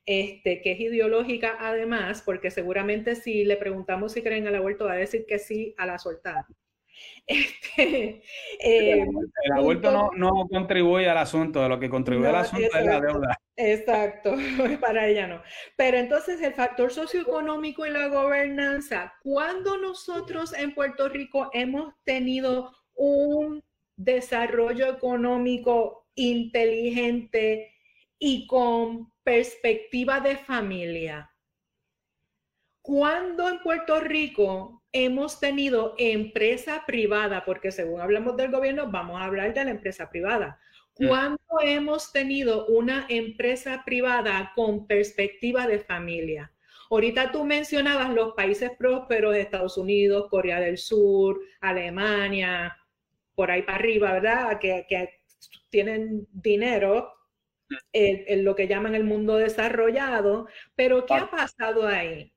[0.06, 4.94] este, que es ideológica además, porque seguramente si le preguntamos si creen al aborto, va
[4.94, 6.48] a decir que sí a la soltada.
[7.28, 8.22] Este,
[8.60, 9.06] eh,
[9.44, 13.02] el aborto no, no, contribuye al asunto, de lo que contribuye al asunto es la
[13.02, 13.38] deuda.
[13.58, 14.36] Exacto,
[14.80, 15.41] para ella no.
[15.76, 22.72] Pero entonces el factor socioeconómico y la gobernanza, cuando nosotros en Puerto Rico hemos tenido
[22.94, 23.63] un
[23.98, 27.75] desarrollo económico inteligente
[28.28, 31.32] y con perspectiva de familia,
[32.82, 39.26] cuando en Puerto Rico hemos tenido empresa privada, porque según hablamos del gobierno, vamos a
[39.26, 40.60] hablar de la empresa privada.
[40.98, 41.08] Mm.
[41.08, 46.52] ¿Cuándo hemos tenido una empresa privada con perspectiva de familia?
[46.90, 52.76] Ahorita tú mencionabas los países prósperos, Estados Unidos, Corea del Sur, Alemania,
[53.36, 54.58] por ahí para arriba, ¿verdad?
[54.60, 54.88] Que,
[55.70, 57.14] tienen dinero
[57.93, 62.32] en, lo que llaman el mundo desarrollado, pero ¿qué ha pasado ahí?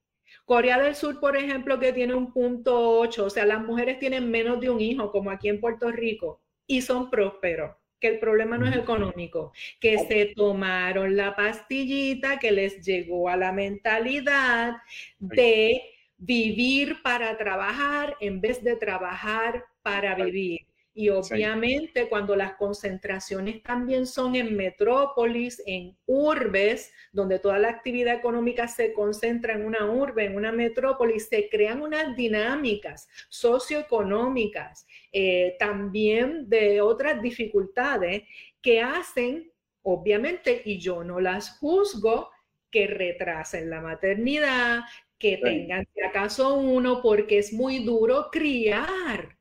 [0.44, 4.30] Corea del Sur, por ejemplo, que tiene un punto 8, o sea, las mujeres tienen
[4.30, 8.56] menos de un hijo, como aquí en Puerto Rico, y son prósperos que el problema
[8.58, 14.76] no es económico, que se tomaron la pastillita que les llegó a la mentalidad
[15.18, 15.82] de
[16.16, 20.67] vivir para trabajar en vez de trabajar para vivir.
[21.00, 28.16] Y obviamente cuando las concentraciones también son en metrópolis, en urbes, donde toda la actividad
[28.16, 35.54] económica se concentra en una urbe, en una metrópolis, se crean unas dinámicas socioeconómicas, eh,
[35.60, 38.24] también de otras dificultades
[38.60, 42.28] que hacen, obviamente, y yo no las juzgo,
[42.72, 44.80] que retrasen la maternidad,
[45.16, 49.37] que tengan si acaso uno, porque es muy duro criar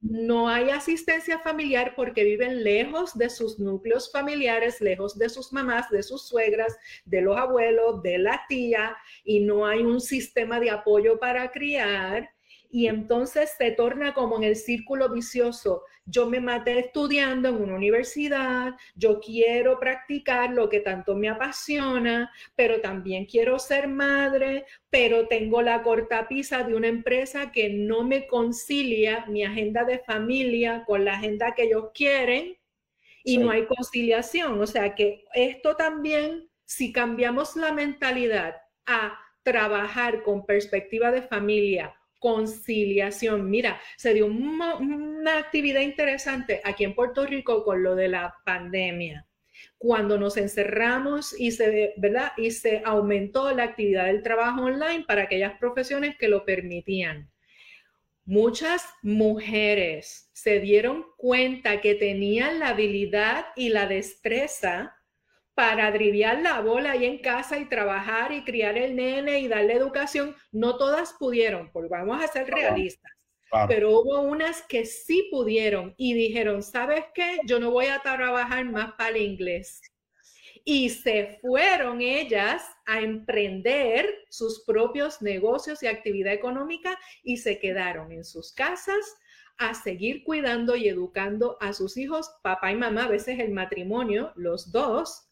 [0.00, 5.90] no, hay asistencia familiar porque viven lejos de sus núcleos familiares, lejos de sus mamás,
[5.90, 10.70] de sus suegras, de los abuelos, de la tía, y no hay un sistema de
[10.70, 12.30] apoyo para criar
[12.74, 15.84] y entonces se torna como en el círculo vicioso.
[16.06, 22.30] Yo me maté estudiando en una universidad, yo quiero practicar lo que tanto me apasiona,
[22.54, 28.26] pero también quiero ser madre, pero tengo la cortapisa de una empresa que no me
[28.26, 32.58] concilia mi agenda de familia con la agenda que ellos quieren
[33.24, 34.60] y no hay conciliación.
[34.60, 41.94] O sea que esto también, si cambiamos la mentalidad a trabajar con perspectiva de familia,
[42.24, 43.50] conciliación.
[43.50, 49.26] Mira, se dio una actividad interesante aquí en Puerto Rico con lo de la pandemia.
[49.76, 52.32] Cuando nos encerramos y se, ¿verdad?
[52.38, 57.30] Y se aumentó la actividad del trabajo online para aquellas profesiones que lo permitían.
[58.24, 64.93] Muchas mujeres se dieron cuenta que tenían la habilidad y la destreza
[65.54, 69.74] para driviar la bola ahí en casa y trabajar y criar el nene y darle
[69.74, 73.12] educación, no todas pudieron, porque vamos a ser realistas.
[73.68, 77.38] Pero hubo unas que sí pudieron y dijeron, ¿sabes qué?
[77.46, 79.80] Yo no voy a trabajar más para el inglés.
[80.64, 88.10] Y se fueron ellas a emprender sus propios negocios y actividad económica y se quedaron
[88.10, 89.16] en sus casas
[89.58, 94.32] a seguir cuidando y educando a sus hijos, papá y mamá, a veces el matrimonio,
[94.34, 95.28] los dos,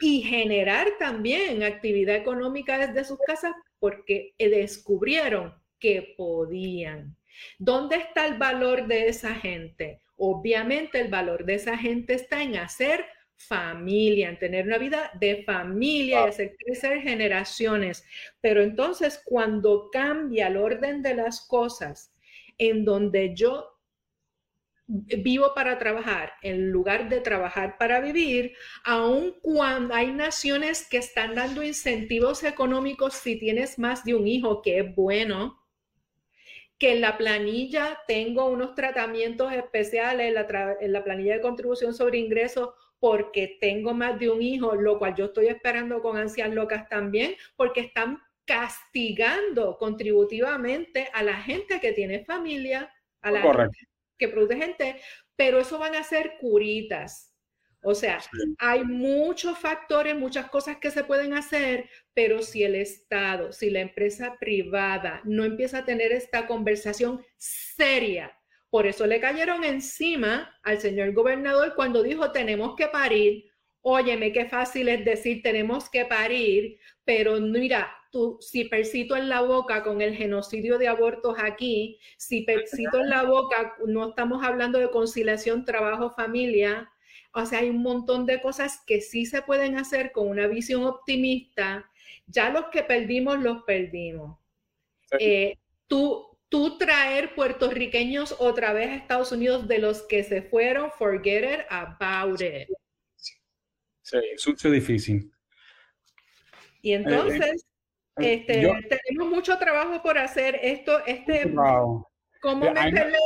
[0.00, 7.16] y generar también actividad económica desde sus casas porque descubrieron que podían.
[7.58, 10.00] ¿Dónde está el valor de esa gente?
[10.16, 13.04] Obviamente el valor de esa gente está en hacer
[13.36, 18.04] familia, en tener una vida de familia y hacer crecer generaciones.
[18.40, 22.12] Pero entonces cuando cambia el orden de las cosas,
[22.58, 23.73] en donde yo
[24.86, 31.34] vivo para trabajar en lugar de trabajar para vivir, aun cuando hay naciones que están
[31.34, 35.58] dando incentivos económicos si tienes más de un hijo, que es bueno,
[36.78, 42.70] que en la planilla tengo unos tratamientos especiales, en la, planilla de contribución sobre ingresos,
[42.98, 47.34] porque tengo más de un hijo, lo cual yo estoy esperando con ansias locas también,
[47.56, 53.40] porque están castigando contributivamente a la gente que tiene familia, gente
[54.18, 55.00] que produce gente,
[55.36, 57.34] pero eso van a ser curitas.
[57.86, 58.18] O sea,
[58.58, 63.80] hay muchos factores, muchas cosas que se pueden hacer, pero si el Estado, si la
[63.80, 68.32] empresa privada no empieza a tener esta conversación seria,
[68.70, 73.44] por eso le cayeron encima al señor gobernador cuando dijo tenemos que parir.
[73.82, 79.40] Óyeme, qué fácil es decir tenemos que parir, pero mira, tú, si persito en la
[79.40, 84.78] boca con el genocidio de abortos aquí, si persito en la boca, no estamos hablando
[84.78, 86.88] de conciliación trabajo-familia,
[87.32, 90.84] o sea, hay un montón de cosas que sí se pueden hacer con una visión
[90.84, 91.90] optimista.
[92.28, 94.38] Ya los que perdimos, los perdimos.
[95.18, 95.58] Eh,
[95.88, 101.42] tú, tú traer puertorriqueños otra vez a Estados Unidos de los que se fueron, forget
[101.42, 102.68] it about it.
[104.02, 105.32] Sí, es mucho difícil.
[106.80, 107.66] Y eh, entonces,
[108.18, 110.58] eh, este, tenemos mucho trabajo por hacer.
[110.62, 111.52] Esto, este,
[112.40, 113.18] cómo meterle,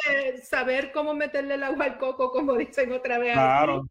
[0.42, 3.32] saber cómo meterle el agua al coco, como dicen otra vez.
[3.32, 3.88] Claro.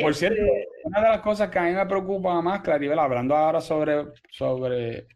[0.00, 3.34] Por cierto, este una de las cosas que a mí me preocupa más, Claribel, hablando
[3.34, 5.08] ahora sobre, sobre,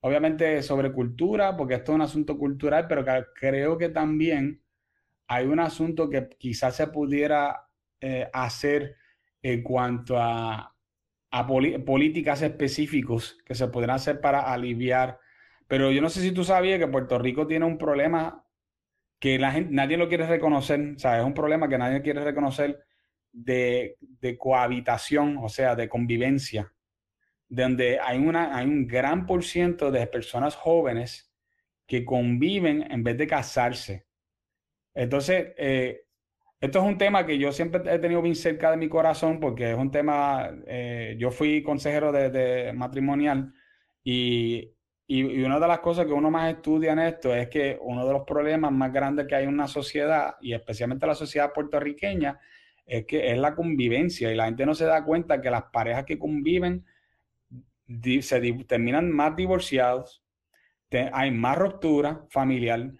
[0.00, 3.02] obviamente sobre cultura, porque esto es un asunto cultural, pero
[3.34, 4.62] creo que también
[5.26, 7.66] hay un asunto que quizás se pudiera
[7.98, 8.96] eh, hacer
[9.40, 10.73] en cuanto a,
[11.84, 15.18] políticas específicos que se pudieran hacer para aliviar.
[15.66, 18.44] Pero yo no sé si tú sabías que Puerto Rico tiene un problema
[19.18, 22.84] que la gente, nadie lo quiere reconocer, es un problema que nadie quiere reconocer
[23.32, 23.96] de,
[24.38, 26.72] cohabitación, o sea, de convivencia,
[27.48, 31.32] donde hay, una, hay un gran por ciento de personas jóvenes
[31.86, 34.06] que conviven en vez de casarse.
[34.94, 36.03] Entonces, eh,
[36.64, 39.72] esto es un tema que yo siempre he tenido bien cerca de mi corazón porque
[39.72, 43.52] es un tema, eh, yo fui consejero de, matrimonial
[44.02, 44.72] y,
[45.06, 48.14] y, una de las cosas que uno más estudia en esto es que uno de
[48.14, 52.40] los problemas más grandes que hay en una sociedad y especialmente la sociedad puertorriqueña
[52.86, 56.06] es que es la convivencia y la gente no se da cuenta que las parejas
[56.06, 56.86] que conviven
[58.22, 60.24] se terminan más divorciados,
[61.12, 62.90] hay más ruptura familiar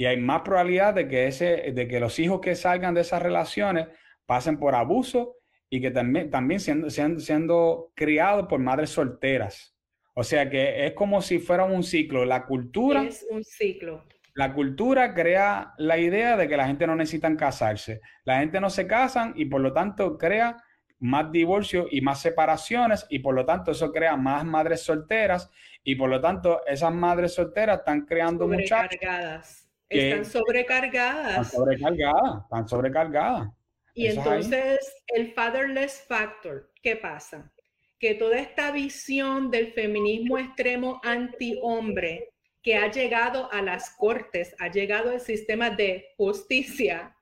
[0.00, 3.22] y hay más probabilidad de que, ese, de que los hijos que salgan de esas
[3.22, 3.86] relaciones
[4.24, 5.36] pasen por abuso
[5.68, 9.76] y que también, también siendo, siendo, siendo criados por madres solteras.
[10.14, 12.24] O sea que es como si fuera un ciclo.
[12.24, 13.02] La cultura...
[13.02, 18.00] Es un ciclo la cultura crea la idea de que la gente no necesita casarse.
[18.24, 20.56] La gente no se casan y por lo tanto crea
[21.00, 25.50] más divorcios y más separaciones y por lo tanto eso crea más madres solteras
[25.84, 29.59] y por lo tanto esas madres solteras están creando muchachos.
[29.90, 31.30] Están sobrecargadas.
[31.30, 33.48] Están sobrecargadas, están sobrecargadas.
[33.92, 34.78] Y entonces
[35.08, 37.52] el fatherless factor, ¿qué pasa?
[37.98, 42.30] Que toda esta visión del feminismo extremo anti-hombre
[42.62, 47.16] que ha llegado a las cortes, ha llegado al sistema de justicia,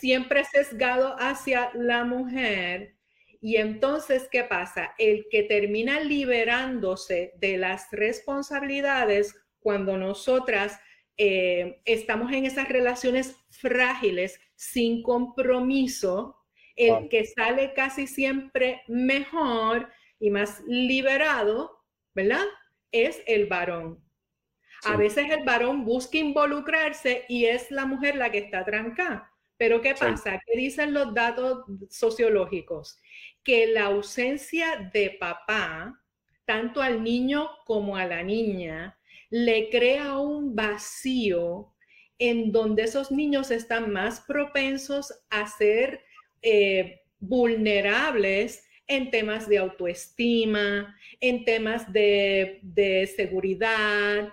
[0.00, 2.94] siempre sesgado hacia la mujer.
[3.40, 4.94] Y entonces, ¿qué pasa?
[4.96, 10.78] El que termina liberándose de las responsabilidades cuando nosotras
[11.16, 16.36] eh, estamos en esas relaciones frágiles, sin compromiso,
[16.76, 21.84] el que sale casi siempre mejor y más liberado,
[22.14, 22.44] ¿verdad?
[22.90, 24.02] Es el varón.
[24.84, 29.30] A veces el varón busca involucrarse y es la mujer la que está trancada.
[29.56, 30.40] Pero ¿qué pasa?
[30.44, 33.00] ¿Qué dicen los datos sociológicos?
[33.42, 36.02] Que la ausencia de papá,
[36.44, 38.98] tanto al niño como a la niña,
[39.34, 41.74] le crea un vacío
[42.20, 46.02] en donde esos niños están más propensos a ser
[46.40, 54.32] eh, vulnerables en temas de autoestima, en temas de, de seguridad,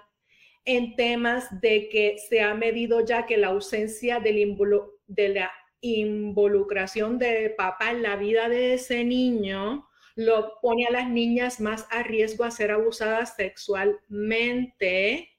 [0.66, 7.56] en temas de que se ha medido ya que la ausencia de la involucración de
[7.58, 12.44] papá en la vida de ese niño lo pone a las niñas más a riesgo
[12.44, 15.30] a ser abusadas sexualmente.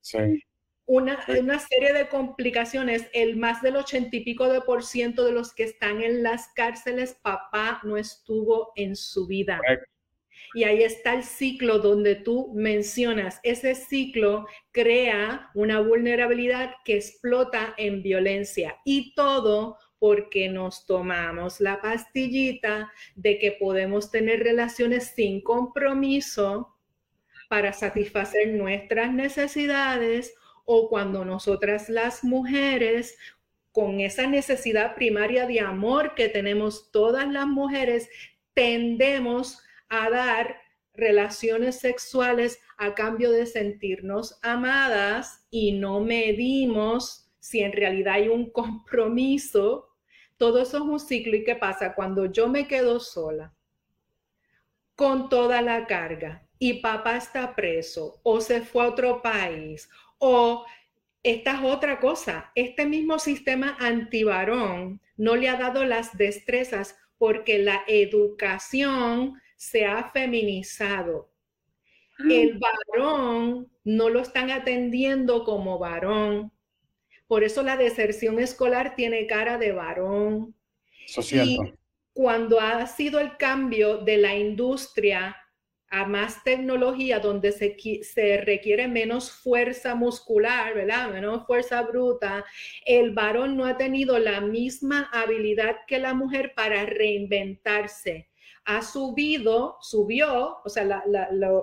[0.00, 0.42] Sí.
[0.88, 3.08] Una, una, serie de complicaciones.
[3.12, 6.48] El más del ochenta y pico de por ciento de los que están en las
[6.54, 9.60] cárceles, papá no estuvo en su vida.
[10.54, 13.40] Y ahí está el ciclo donde tú mencionas.
[13.42, 21.80] Ese ciclo crea una vulnerabilidad que explota en violencia y todo porque nos tomamos la
[21.80, 26.76] pastillita de que podemos tener relaciones sin compromiso
[27.48, 30.34] para satisfacer nuestras necesidades
[30.64, 33.16] o cuando nosotras las mujeres
[33.72, 38.08] con esa necesidad primaria de amor que tenemos todas las mujeres,
[38.54, 40.56] tendemos a dar
[40.94, 48.50] relaciones sexuales a cambio de sentirnos amadas y no medimos si en realidad hay un
[48.50, 49.88] compromiso.
[50.36, 53.54] Todo eso es un ciclo y qué pasa cuando yo me quedo sola
[54.96, 59.88] con toda la carga y papá está preso o se fue a otro país
[60.18, 60.64] o
[61.22, 67.58] esta es otra cosa, este mismo sistema antivarón no le ha dado las destrezas porque
[67.58, 71.30] la educación se ha feminizado.
[72.18, 72.24] Ah.
[72.30, 76.52] El varón no lo están atendiendo como varón.
[77.26, 80.54] Por eso la deserción escolar tiene cara de varón.
[81.06, 81.76] Eso es cierto.
[82.12, 85.36] cuando ha sido el cambio de la industria
[85.88, 91.10] a más tecnología donde se, se, requiere menos fuerza muscular, ¿verdad?
[91.10, 92.44] Menos fuerza bruta,
[92.84, 98.28] el varón no ha tenido la misma habilidad que la mujer para reinventarse.
[98.64, 101.04] Ha subido, subió, o sea,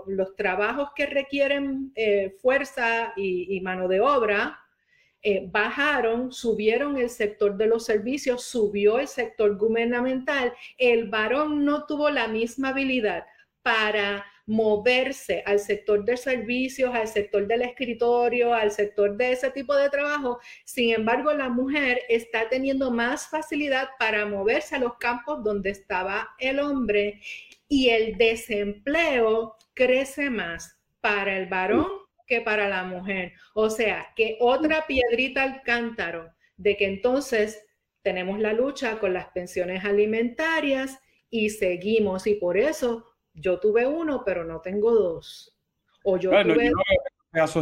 [0.08, 4.58] los trabajos que requieren eh, fuerza y, mano de obra,
[5.26, 10.54] eh, bajaron, subieron el sector de los servicios, subió el sector gubernamental.
[10.78, 13.26] El varón no tuvo la misma habilidad
[13.62, 19.74] para moverse al sector de servicios, al sector del escritorio, al sector de ese tipo
[19.76, 20.40] de trabajo.
[20.66, 26.36] Sin embargo, la mujer está teniendo más facilidad para moverse a los campos donde estaba
[26.40, 27.22] el hombre
[27.70, 33.34] y el desempleo crece más para el varón que para la mujer.
[33.54, 37.66] O sea, que otra piedrita al cántaro de que entonces
[38.02, 41.00] tenemos la lucha con las pensiones alimentarias
[41.30, 45.58] y seguimos y por eso yo tuve uno, pero no tengo dos.
[46.04, 46.72] O yo tuve...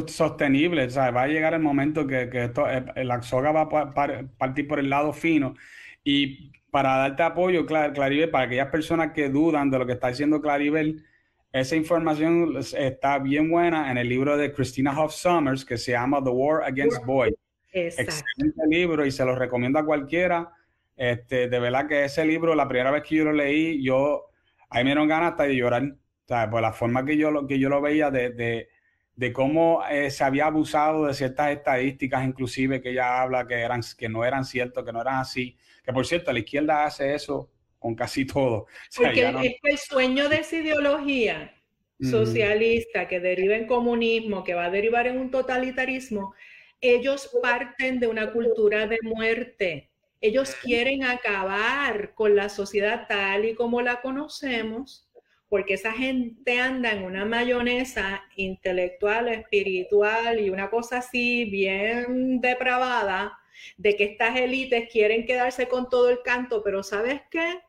[0.08, 3.62] sostenible, o sea, va a llegar el momento que, que esto, eh, la soga va
[3.62, 5.56] a partir por el lado fino
[6.04, 10.42] y para darte apoyo, Claribel, para aquellas personas que dudan de lo que está diciendo
[10.42, 11.06] Claribel,
[11.54, 16.24] esa información está bien buena en el libro de Christina Hoff Summers que se llama
[16.24, 17.34] The War Against Boys.
[17.74, 20.50] Excelente libro y se lo recomiendo a cualquiera.
[20.96, 24.30] Este, de verdad que ese libro, la primera vez que yo lo leí, yo
[24.70, 25.96] ahí me dieron ganas hasta de llorar,
[26.26, 28.68] sea, por la forma que yo lo, que yo lo veía de,
[29.16, 33.82] de, cómo eh, se había abusado de ciertas estadísticas, inclusive que ella habla que, eran,
[33.98, 37.52] que no eran ciertas, que no eran así, que por cierto, la izquierda hace eso
[37.82, 38.68] con casi todo.
[38.96, 41.56] Porque es que el sueño de esa ideología
[42.00, 46.34] socialista que deriva en comunismo, que va a derivar en un totalitarismo,
[46.80, 49.90] ellos parten de una cultura de muerte.
[50.20, 55.10] Ellos quieren acabar con la sociedad tal y como la conocemos,
[55.50, 63.40] porque esa gente anda en una mayonesa intelectual, espiritual y una cosa así bien depravada,
[63.78, 67.60] de que estas élites quieren quedarse con todo el canto, pero ¿sabes qué?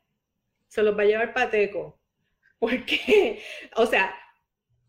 [0.72, 2.00] Se los va a llevar pateco.
[2.58, 3.42] Porque,
[3.76, 4.14] o sea,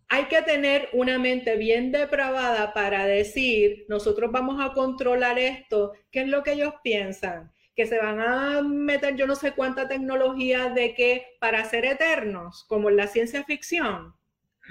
[0.08, 6.22] hay que tener una mente bien depravada para decir, nosotros vamos a controlar esto, ¿qué
[6.22, 7.52] es lo que ellos piensan?
[7.76, 12.66] que se van a meter yo no sé cuánta tecnología de que para ser eternos,
[12.68, 14.14] como en la ciencia ficción.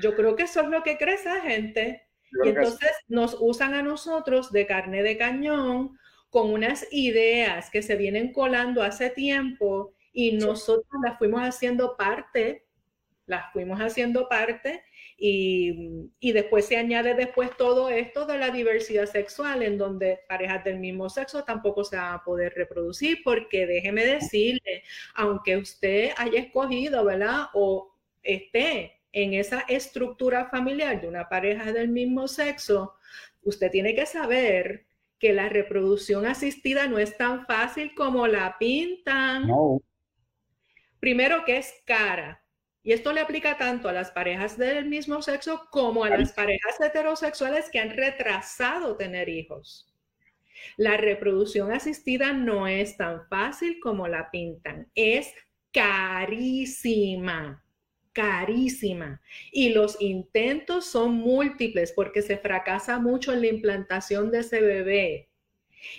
[0.01, 2.07] Yo creo que eso es lo que cree esa gente.
[2.45, 5.99] y entonces nos usan a nosotros de carne de cañón
[6.31, 12.67] con unas ideas que se vienen colando hace tiempo y nosotros las fuimos haciendo parte,
[13.27, 14.85] las fuimos haciendo parte
[15.17, 20.79] y, después se añade después todo esto de la diversidad sexual, en donde parejas del
[20.79, 24.83] mismo sexo tampoco se van a poder reproducir, porque déjeme decirle,
[25.15, 27.47] aunque usted haya escogido, ¿verdad?
[27.55, 32.95] O esté en esa estructura familiar de una pareja del mismo sexo,
[33.43, 34.87] usted tiene que saber
[35.19, 39.49] que la reproducción asistida no es tan fácil como la pintan.
[41.03, 42.45] Primero que es cara,
[42.85, 46.81] y esto le aplica tanto a las parejas del mismo sexo como a las parejas
[46.81, 49.93] heterosexuales que han retrasado tener hijos.
[50.77, 55.35] La reproducción asistida no es tan fácil como la pintan, es
[55.73, 57.65] carísima,
[58.13, 59.21] carísima.
[59.51, 65.31] Y los intentos son múltiples porque se fracasa mucho en la implantación de ese bebé.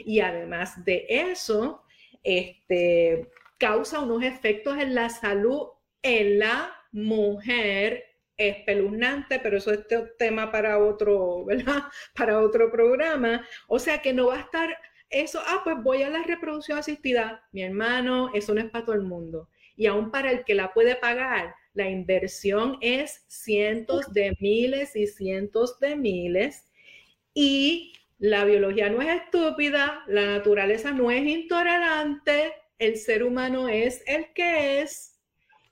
[0.06, 1.84] Y además de eso,
[2.24, 3.30] este,
[3.64, 5.70] causa unos efectos en la salud
[6.02, 8.04] en la mujer
[8.36, 9.86] espeluznante, pero eso es
[10.20, 11.84] tema para otro, ¿verdad?
[12.16, 13.48] Para otro programa.
[13.68, 14.78] O sea que no va a estar
[15.10, 17.48] eso, ah, pues voy a la reproducción asistida.
[17.54, 19.48] Mi hermano, eso no es para todo el mundo.
[19.78, 25.08] Y aún para el que la puede pagar, la inversión es cientos de miles y
[25.08, 26.66] cientos de miles.
[27.34, 34.04] Y la biología no es estúpida, la naturaleza no es intolerante, el ser humano es
[34.08, 35.14] el que es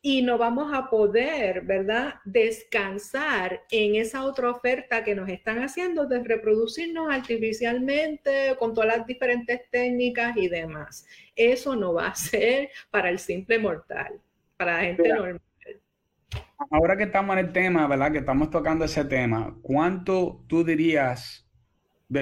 [0.04, 6.08] y no vamos a poder, ¿verdad?, descansar en esa otra oferta que nos están haciendo
[6.08, 11.06] de reproducirnos artificialmente con todas las diferentes técnicas y demás.
[11.36, 14.20] Eso no va a ser para el simple mortal,
[14.58, 15.42] para la gente normal.
[16.72, 18.12] Ahora que estamos en el tema, ¿verdad?
[18.12, 21.48] Que estamos tocando ese tema, ¿cuánto tú dirías,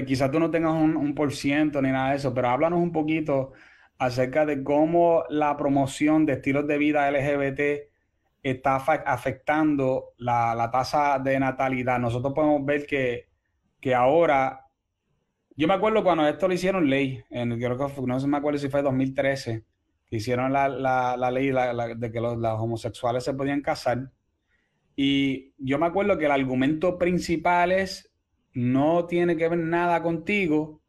[0.06, 2.92] quizás tú no tengas un, un por ciento ni nada de eso, pero háblanos un
[2.92, 3.54] poquito
[4.00, 7.90] acerca de cómo la promoción de estilos de vida LGBT
[8.42, 12.00] está afectando la, tasa de natalidad.
[12.00, 13.28] Nosotros podemos ver que,
[13.82, 14.68] que, ahora,
[15.58, 18.70] yo me acuerdo cuando esto lo hicieron ley, en, creo que no me acuerdo si
[18.70, 19.66] fue 2013,
[20.10, 21.52] que hicieron la, ley
[21.98, 24.12] de que los, homosexuales se podían casar.
[24.96, 28.14] Y yo me acuerdo que el argumento principal es,
[28.54, 30.82] no tiene que ver nada contigo,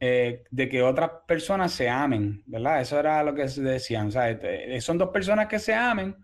[0.00, 2.80] eh, de que otras personas se amen, ¿verdad?
[2.80, 4.08] Eso era lo que se decían.
[4.08, 6.14] Este, eh, son dos personas que se amen,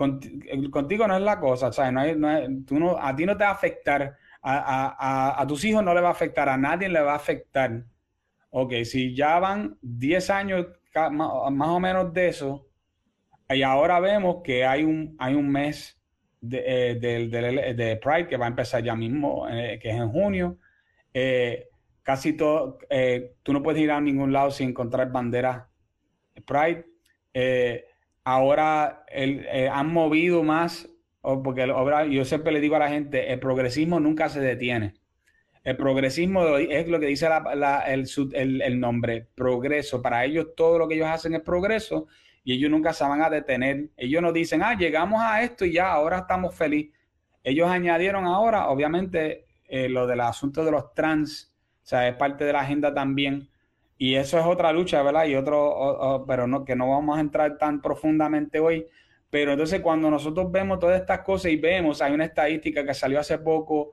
[0.00, 1.92] eh, contigo no es la cosa, ¿sabes?
[1.92, 5.64] No hay, no tú no, a ti no te va a afectar, a, a, tus
[5.64, 7.84] hijos no le va a afectar, a nadie le va a afectar.
[8.50, 10.66] Ok, si ya van 10 años
[11.10, 12.66] más o menos de eso,
[13.48, 16.00] y ahora vemos que hay un, hay un mes
[16.40, 20.58] de, de, Pride que va a empezar ya mismo, que es en junio.
[21.12, 21.68] Eh,
[22.04, 25.64] casi todo, eh, tú no puedes ir a ningún lado sin encontrar banderas
[26.46, 26.86] Pride.
[27.32, 27.86] Eh,
[28.24, 30.88] ahora eh, han movido más,
[31.22, 31.66] porque
[32.10, 34.94] yo siempre le digo a la gente, el progresismo nunca se detiene.
[35.62, 37.26] El progresismo es lo que dice
[38.34, 40.02] el, el, nombre, progreso.
[40.02, 42.06] Para ellos todo lo que ellos hacen es progreso
[42.42, 43.88] y ellos nunca se van a detener.
[43.96, 46.92] Ellos no dicen, ah, llegamos a esto y ya, ahora estamos felices.
[47.42, 51.53] Ellos añadieron ahora, obviamente, lo del asunto de los trans
[51.84, 53.46] o sea, es parte de la agenda también.
[53.98, 55.26] Y eso es otra lucha, ¿verdad?
[55.26, 58.86] Y otro, pero no, que no vamos a entrar tan profundamente hoy.
[59.28, 63.20] Pero entonces cuando nosotros vemos todas estas cosas y vemos, hay una estadística que salió
[63.20, 63.92] hace poco,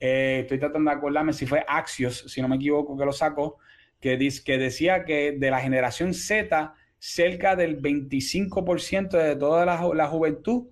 [0.00, 3.58] eh, estoy tratando de acordarme si fue Axios, si no me equivoco, que lo sacó,
[4.00, 9.90] que, dice, que decía que de la generación Z, cerca del 25% de toda la,
[9.94, 10.68] la, juventud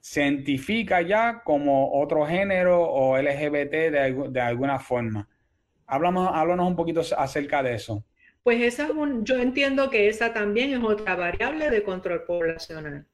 [0.00, 5.28] se identifica ya como otro género o LGBT de, de alguna forma.
[5.90, 8.04] Háblanos, háblanos un poquito acerca de eso.
[8.42, 13.06] Pues esa es un, yo entiendo que esa también es otra variable de control poblacional.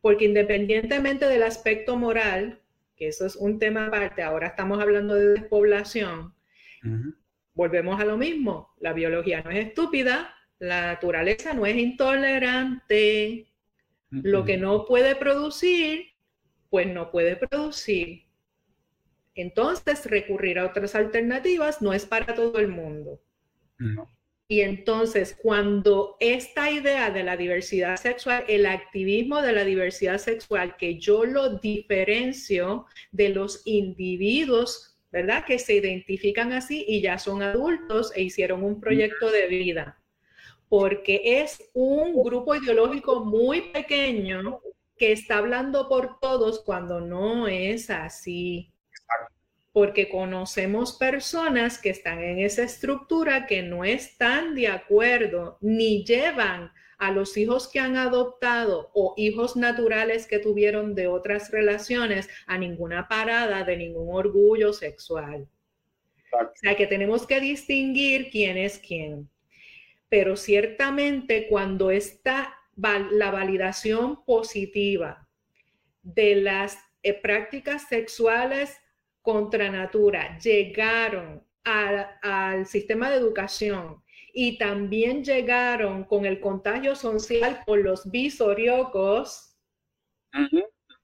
[0.00, 2.60] Porque independientemente del aspecto moral,
[2.96, 6.34] que eso es un tema aparte, ahora estamos hablando de despoblación,
[7.54, 8.74] volvemos a lo mismo.
[8.78, 13.46] La biología no es estúpida, la naturaleza no es intolerante.
[14.10, 16.10] Lo que no puede producir,
[16.68, 18.26] pues no puede producir.
[19.34, 23.20] Entonces, recurrir a otras alternativas no es para todo el mundo.
[24.48, 30.76] Y entonces, cuando esta idea de la diversidad sexual, el activismo de la diversidad sexual,
[30.76, 35.44] que yo lo diferencio de los individuos, ¿verdad?
[35.44, 40.02] Que se identifican así y ya son adultos e hicieron un proyecto de vida.
[40.68, 44.60] Porque es un grupo ideológico muy pequeño
[44.96, 48.72] que está hablando por todos cuando no es así
[49.72, 56.72] porque conocemos personas que están en esa estructura que no están de acuerdo ni llevan
[56.98, 62.58] a los hijos que han adoptado o hijos naturales que tuvieron de otras relaciones a
[62.58, 65.48] ninguna parada de ningún orgullo sexual.
[66.32, 69.30] O sea que tenemos que distinguir quién es quién.
[70.08, 75.26] Pero ciertamente cuando está la validación positiva
[76.02, 78.79] de las eh, prácticas sexuales
[79.22, 84.02] contra natura llegaron al sistema de educación
[84.32, 89.56] y también llegaron con el contagio social por los visoriocos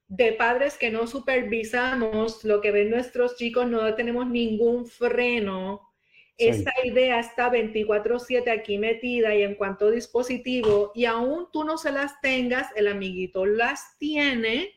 [0.08, 5.82] de padres que no supervisamos lo que ven nuestros chicos, no tenemos ningún freno.
[6.38, 11.90] Esa idea está 24/7 aquí metida y en cuanto dispositivo, y aún tú no se
[11.90, 14.70] las tengas, el amiguito las tiene.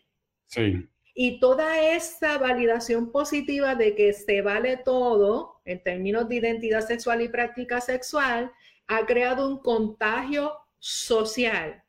[0.47, 0.87] Sí.
[1.14, 7.22] Y toda esa validación positiva de que se vale todo en términos de identidad sexual
[7.22, 8.51] y práctica sexual
[8.88, 11.84] ha creado un contagio social.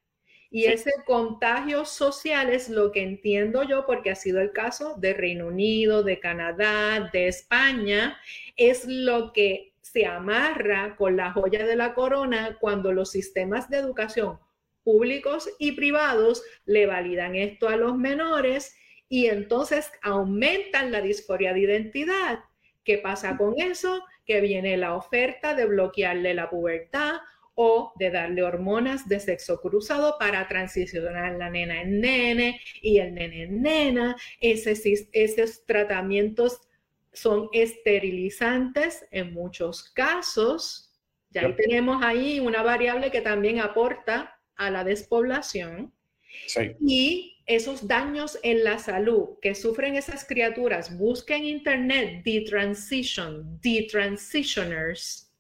[0.51, 5.15] Y ese contagio social es lo que entiendo yo, porque ha sido el caso de
[5.15, 8.19] Reino Unido, de Canadá, de España,
[8.57, 13.79] es lo que se amarra con la joya de la corona cuando los sistemas de
[13.79, 14.39] educación
[14.83, 18.75] públicos y privados le validan esto a los menores
[19.11, 22.39] y entonces aumentan la disforia de identidad,
[22.85, 24.05] ¿Qué pasa con eso?
[24.25, 27.21] Que viene la oferta de bloquearle la pubertad
[27.55, 33.15] o de darle hormonas de sexo cruzado para transicionar la nena en nene y el
[33.15, 34.17] nene en nena.
[34.41, 36.61] esos tratamientos
[37.13, 40.91] son esterilizantes en muchos casos.
[41.31, 45.93] Ya tenemos ahí una variable que también aporta a la despoblación.
[46.81, 53.59] Y esos daños en la salud que sufren esas criaturas, busquen en internet the transition,
[53.61, 55.33] the transitioners,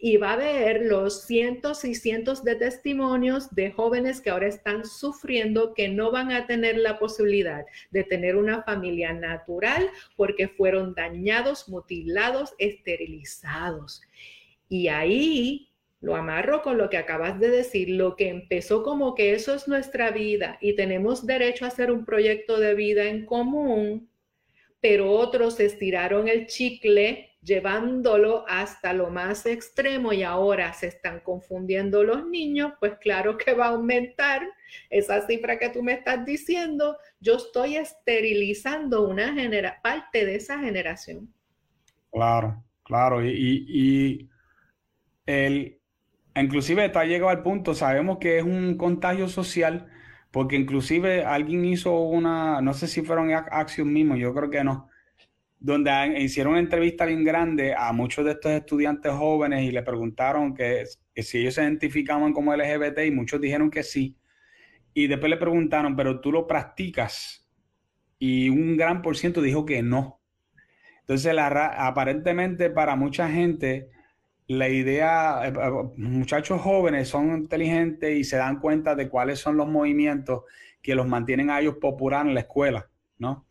[0.00, 4.84] y va a ver los cientos y cientos de testimonios de jóvenes que ahora están
[4.84, 10.94] sufriendo que no van a tener la posibilidad de tener una familia natural porque fueron
[10.94, 14.00] dañados, mutilados, esterilizados.
[14.70, 15.67] Y ahí
[16.00, 19.66] lo amarro con lo que acabas de decir, lo que empezó como que eso es
[19.66, 24.08] nuestra vida y tenemos derecho a hacer un proyecto de vida en común,
[24.80, 32.04] pero otros estiraron el chicle llevándolo hasta lo más extremo y ahora se están confundiendo
[32.04, 34.42] los niños, pues claro que va a aumentar
[34.90, 36.96] esa cifra que tú me estás diciendo.
[37.20, 41.32] Yo estoy esterilizando una genera parte de esa generación.
[42.12, 43.24] Claro, claro.
[43.24, 44.28] Y, y
[45.26, 45.77] el,
[46.40, 49.88] Inclusive está llegado al punto, sabemos que es un contagio social,
[50.30, 54.88] porque inclusive alguien hizo una, no sé si fueron acción mismo, yo creo que no,
[55.60, 60.54] donde hicieron una entrevista bien grande a muchos de estos estudiantes jóvenes y le preguntaron
[60.54, 60.84] que,
[61.16, 64.16] si ellos se identificaban como LGBT y muchos dijeron que sí.
[64.94, 67.48] Y después le preguntaron, pero tú lo practicas.
[68.18, 70.20] Y un gran por ciento dijo que no.
[71.00, 73.90] Entonces, aparentemente para mucha gente,
[74.48, 79.56] la idea, eh, eh, muchachos jóvenes son inteligentes y se dan cuenta de cuáles son
[79.56, 80.44] los movimientos
[80.82, 82.88] que los mantienen a ellos populares en la escuela,
[83.18, 83.46] ¿no?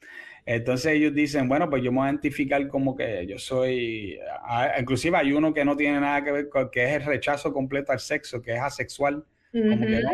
[0.46, 4.18] Entonces ellos dicen, bueno, pues yo me voy a identificar como que yo soy,
[4.80, 7.92] inclusive hay uno que no tiene nada que ver con, que es el rechazo completo
[7.92, 10.12] al sexo, que es asexual, como que no,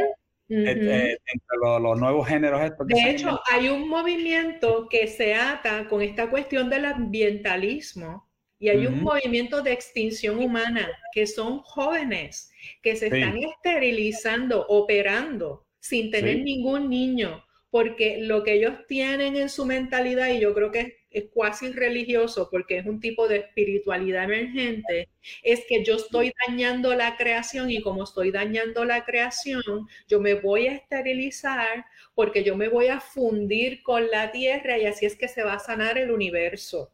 [0.49, 1.19] entre
[1.61, 2.88] los, nuevos géneros estos.
[2.88, 8.27] De hecho, hay un movimiento que se ata con esta cuestión del ambientalismo,
[8.59, 12.51] y hay un movimiento de extinción humana que son jóvenes
[12.81, 19.49] que se están esterilizando, operando sin tener ningún niño, porque lo que ellos tienen en
[19.49, 23.37] su mentalidad, y yo creo que es, es cuasi religioso, porque es un tipo de
[23.37, 25.09] espiritualidad emergente,
[25.41, 30.35] es que yo estoy dañando la creación y como estoy dañando la creación, yo me
[30.35, 31.85] voy a esterilizar
[32.15, 35.55] porque yo me voy a fundir con la tierra y así es que se va
[35.55, 36.91] a sanar el universo.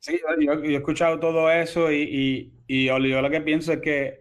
[0.00, 4.20] Sí, yo, he escuchado todo eso y, y, yo lo que pienso es que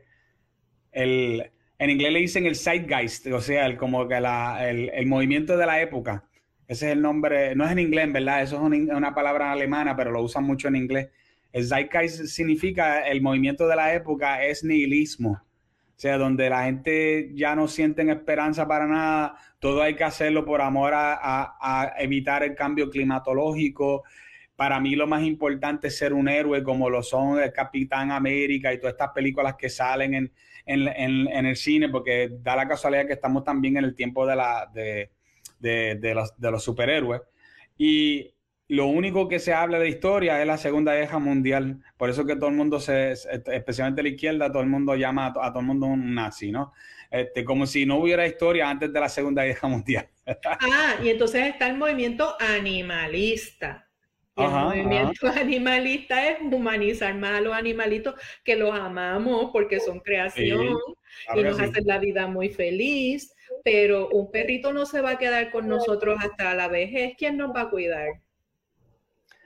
[0.92, 5.56] el, en inglés le dicen el zeitgeist, o sea, el, como que la, el, movimiento
[5.58, 6.24] de la época.
[6.68, 8.42] Ese es el nombre, no es en inglés, ¿verdad?
[8.42, 11.10] Eso es una, palabra alemana, pero lo usan mucho en inglés.
[11.54, 15.32] El zeitgeist significa el movimiento de la época, es nihilismo.
[15.32, 20.46] O sea, donde la gente ya no sienten esperanza para nada, todo hay que hacerlo
[20.46, 24.04] por amor a, a evitar el cambio climatológico,
[24.58, 28.74] para mí lo más importante es ser un héroe como lo son el Capitán América
[28.74, 30.32] y todas estas películas que salen
[30.66, 34.68] en, el cine, porque da la casualidad que estamos también en el tiempo de, la,
[34.74, 37.22] de, los, superhéroes.
[37.78, 38.34] Y
[38.68, 41.80] lo único que se habla de historia es la Segunda Guerra Mundial.
[41.96, 45.34] Por eso que todo el mundo, se, especialmente la izquierda, todo el mundo llama a,
[45.34, 46.74] todo el mundo un nazi, ¿no?
[47.12, 50.10] Este, como si no hubiera historia antes de la Segunda Guerra Mundial.
[50.46, 53.87] ah, y entonces está el movimiento animalista
[54.38, 60.76] el movimiento animalista es humanizar más a los animalitos que los amamos porque son creación
[61.36, 63.34] y nos hacen la vida muy feliz,
[63.64, 67.16] pero un perrito no se va a quedar con nosotros hasta la vejez.
[67.18, 68.08] ¿Quién nos va a cuidar?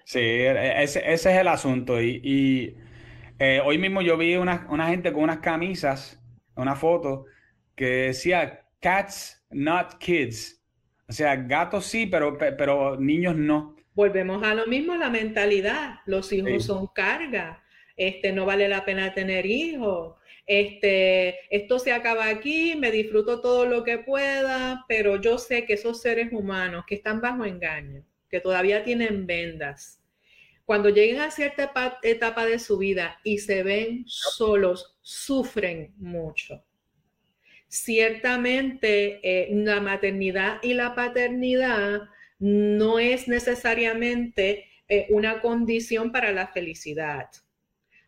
[0.04, 2.02] Sí, e, ese, es el asunto.
[2.02, 2.78] Y,
[3.40, 6.22] eh, hoy mismo yo vi una, una gente con unas camisas,
[6.56, 7.26] una foto,
[7.76, 10.62] que decía cats, not kids.
[11.08, 13.76] O sea, gatos sí, pero, pero niños no.
[13.94, 16.00] Volvemos a lo mismo, la mentalidad.
[16.06, 17.64] Los hijos son carga.
[17.96, 20.16] Este, no vale la pena tener hijos.
[20.46, 25.74] Este, esto se acaba aquí, me disfruto todo lo que pueda, pero yo sé que
[25.74, 30.02] esos seres humanos que están bajo engaño, que todavía tienen vendas,
[30.66, 36.64] cuando lleguen a cierta etapa de su vida y se ven solos, sufren mucho.
[37.68, 42.02] Ciertamente, eh, la maternidad y la paternidad
[42.42, 47.30] no es necesariamente eh, una condición para la felicidad.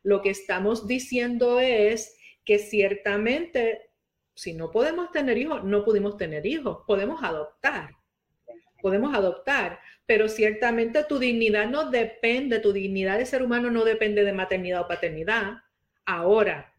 [0.01, 3.91] Lo que estamos diciendo es que ciertamente,
[4.33, 7.91] si no podemos tener hijos, no pudimos tener hijos, podemos adoptar.
[8.81, 14.23] Podemos adoptar, pero ciertamente tu dignidad no depende, tu dignidad de ser humano no depende
[14.23, 15.57] de maternidad o paternidad.
[16.05, 16.73] Ahora,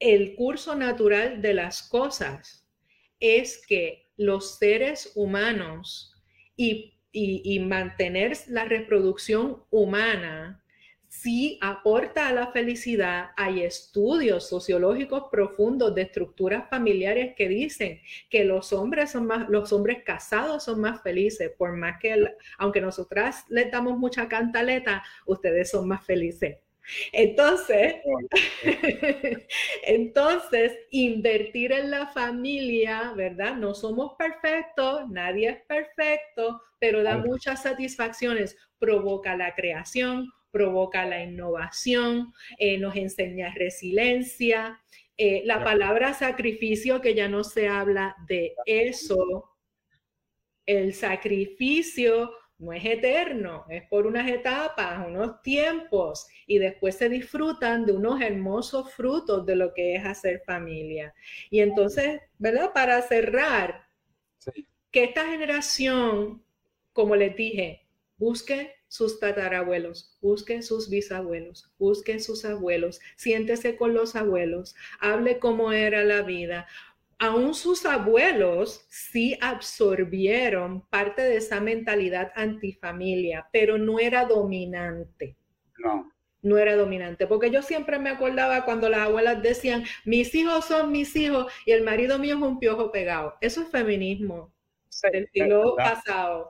[0.00, 2.66] el curso natural de las cosas
[3.20, 6.17] es que los seres humanos
[6.58, 10.62] y, mantener la reproducción humana
[11.08, 13.30] sí aporta a la felicidad.
[13.36, 19.72] Hay estudios sociológicos profundos de estructuras familiares que dicen que los hombres son más, los
[19.72, 25.70] hombres casados son más felices, por más que, aunque nosotras les damos mucha cantaleta, ustedes
[25.70, 26.58] son más felices.
[27.12, 27.96] Entonces,
[29.84, 33.56] entonces, invertir en la familia, ¿verdad?
[33.56, 41.22] No somos perfectos, nadie es perfecto, pero da muchas satisfacciones, provoca la creación, provoca la
[41.22, 44.80] innovación, eh, nos enseña resiliencia.
[45.16, 49.50] Eh, la palabra sacrificio, que ya no se habla de eso,
[50.64, 57.86] el sacrificio no es eterno, es por unas etapas, unos tiempos, y después se disfrutan
[57.86, 61.14] de unos hermosos frutos de lo que es hacer familia.
[61.50, 62.72] Y entonces, ¿verdad?
[62.72, 63.86] Para cerrar,
[64.90, 66.42] que esta generación,
[66.92, 67.86] como les dije,
[68.16, 75.72] busque sus tatarabuelos, busque sus bisabuelos, busque sus abuelos, siéntese con los abuelos, hable cómo
[75.72, 76.66] era la vida,
[77.18, 85.36] aún sus abuelos sí absorbieron parte de esa mentalidad antifamilia, pero no era dominante.
[85.78, 86.12] No.
[86.40, 90.92] No era dominante, porque yo siempre me acordaba cuando las abuelas decían, mis hijos son
[90.92, 93.34] mis hijos y el marido mío es un piojo pegado.
[93.40, 94.54] Eso es feminismo
[95.12, 96.48] del siglo pasado.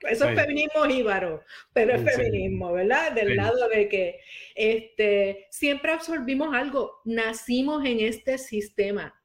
[0.00, 1.42] Eso es feminismo jíbaro,
[1.72, 3.12] pero es feminismo, ¿verdad?
[3.12, 4.20] Del lado de que
[4.54, 9.15] este, siempre absorbimos algo, nacimos en este sistema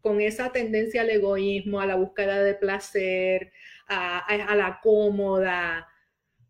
[0.00, 3.52] con esa tendencia al egoísmo, a la búsqueda de placer,
[3.86, 5.88] a, la cómoda.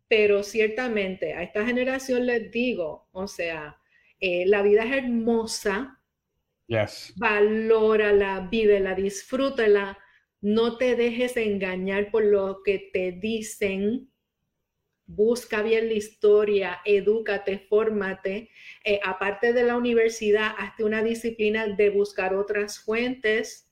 [0.07, 3.77] Pero ciertamente a esta generación les digo, o sea,
[4.19, 5.99] eh, la vida es hermosa.
[6.67, 7.13] Yes.
[7.17, 9.97] Valórala, vívela, disfrútala.
[10.41, 14.08] No te dejes engañar por lo que te dicen
[15.09, 18.51] busca bien la historia, edúcate, fórmate.
[18.83, 23.67] Eh, aparte de la universidad, hazte una disciplina de buscar otras fuentes.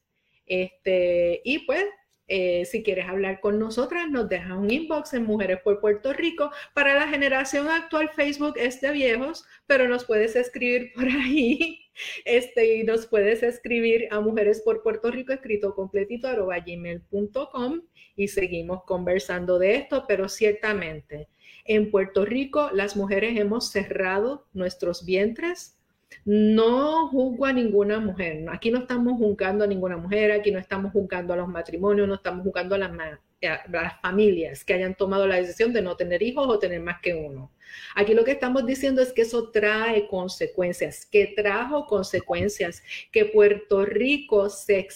[0.48, 1.86] Este, y pues,
[2.28, 6.52] eh, si quieres hablar con nosotras, nos deja un inbox en Mujeres por Puerto Rico.
[6.74, 11.80] Para la generación actual, Facebook es de viejos, pero nos puedes escribir por ahí.
[12.26, 17.82] Este, y nos puedes escribir a Mujeres por Puerto Rico, escrito completito, arroba gmail.com
[18.16, 21.28] y seguimos conversando de esto, pero ciertamente
[21.68, 25.77] en Puerto Rico las mujeres hemos cerrado nuestros vientres.
[26.26, 28.46] No juzgo a ninguna mujer.
[28.50, 32.16] Aquí no estamos juzgando a ninguna mujer, aquí no estamos juzgando a los matrimonios, no
[32.16, 36.22] estamos juzgando a las, a las familias que hayan tomado la decisión de no tener
[36.24, 37.52] hijos o tener más que uno.
[37.96, 42.82] Aquí lo que estamos diciendo es que eso trae consecuencias, que trajo consecuencias,
[43.12, 44.88] que Puerto Rico se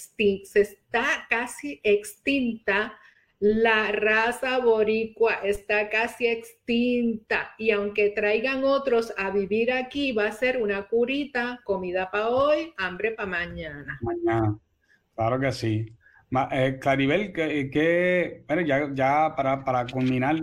[0.53, 2.97] está casi extinta
[3.42, 10.32] la raza boricua está casi extinta y aunque traigan otros a vivir aquí, va a
[10.32, 13.98] ser una curita, comida para hoy, hambre para mañana.
[14.02, 14.60] Mañana,
[15.16, 15.88] claro que sí.
[16.52, 20.36] Eh, Claribel, que, bueno, ya, ya para, para culminar,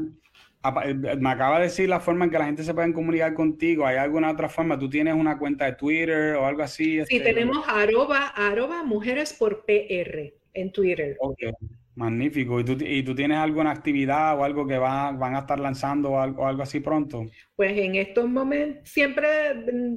[0.84, 3.86] eh, me acaba de decir la forma en que la gente se puede comunicar contigo.
[3.86, 4.76] ¿Hay alguna otra forma?
[4.76, 7.04] ¿Tú tienes una cuenta de Twitter o algo así?
[7.06, 11.16] Sí, este, tenemos arroba, arroba mujeres por PR en Twitter.
[11.20, 11.52] Okay.
[11.98, 12.60] Magnífico.
[12.60, 16.10] ¿Y tú, ¿Y tú, tienes alguna actividad o algo que va, van a estar lanzando
[16.10, 17.26] o algo, algo así pronto?
[17.56, 19.96] Pues en estos momentos siempre mm,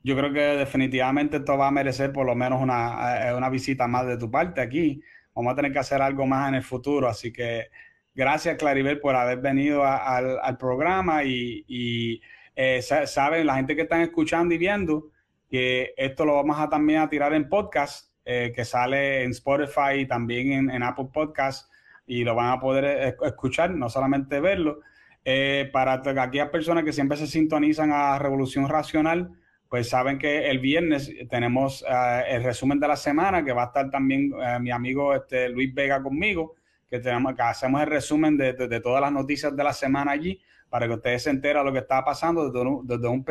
[0.05, 3.87] yo creo que definitivamente esto va a merecer por lo menos una, eh, una, visita
[3.87, 5.01] más de tu parte aquí.
[5.33, 7.07] Vamos a tener que hacer algo más en el futuro.
[7.09, 7.69] Así que
[8.13, 12.21] gracias, Claribel, por haber venido al, al, programa y, y
[12.55, 15.09] eh, saben, la gente que están escuchando y viendo,
[15.49, 20.01] que esto lo vamos a también a tirar en podcast, eh, que sale en Spotify
[20.01, 21.67] y también en, Apple Podcast.
[22.05, 24.81] y lo van a poder escuchar, no solamente verlo.
[25.23, 29.31] Eh, para aquellas personas que siempre se sintonizan a Revolución Racional,
[29.69, 33.67] pues saben que el viernes tenemos eh, el resumen de la semana, que va a
[33.67, 36.55] estar también eh, mi amigo este, Luis Vega conmigo,
[36.89, 40.39] que, tenemos, que hacemos el resumen de, todas las noticias de la semana allí,
[40.69, 43.25] para que ustedes se enteren lo que está pasando desde un, desde un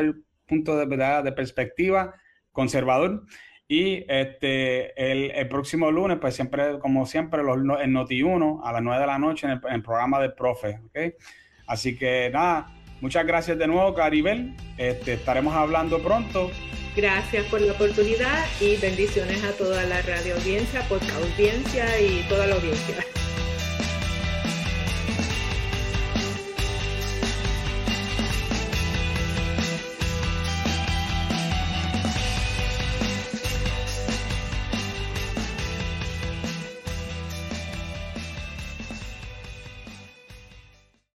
[0.45, 2.13] punto de, de perspectiva
[2.51, 3.23] conservador.
[3.67, 9.01] Y este, el, próximo lunes, pues siempre, como siempre, los, en Noti1 a las 9
[9.01, 10.79] de la noche en el, programa del profe.
[10.85, 11.15] ¿okay?
[11.65, 12.67] Así que nada,
[13.01, 14.53] muchas gracias de nuevo, Caribel.
[14.77, 16.51] Este, estaremos hablando pronto.
[16.95, 22.47] Gracias por la oportunidad y bendiciones a toda la radio audiencia, podcast audiencia y toda
[22.47, 22.95] la audiencia.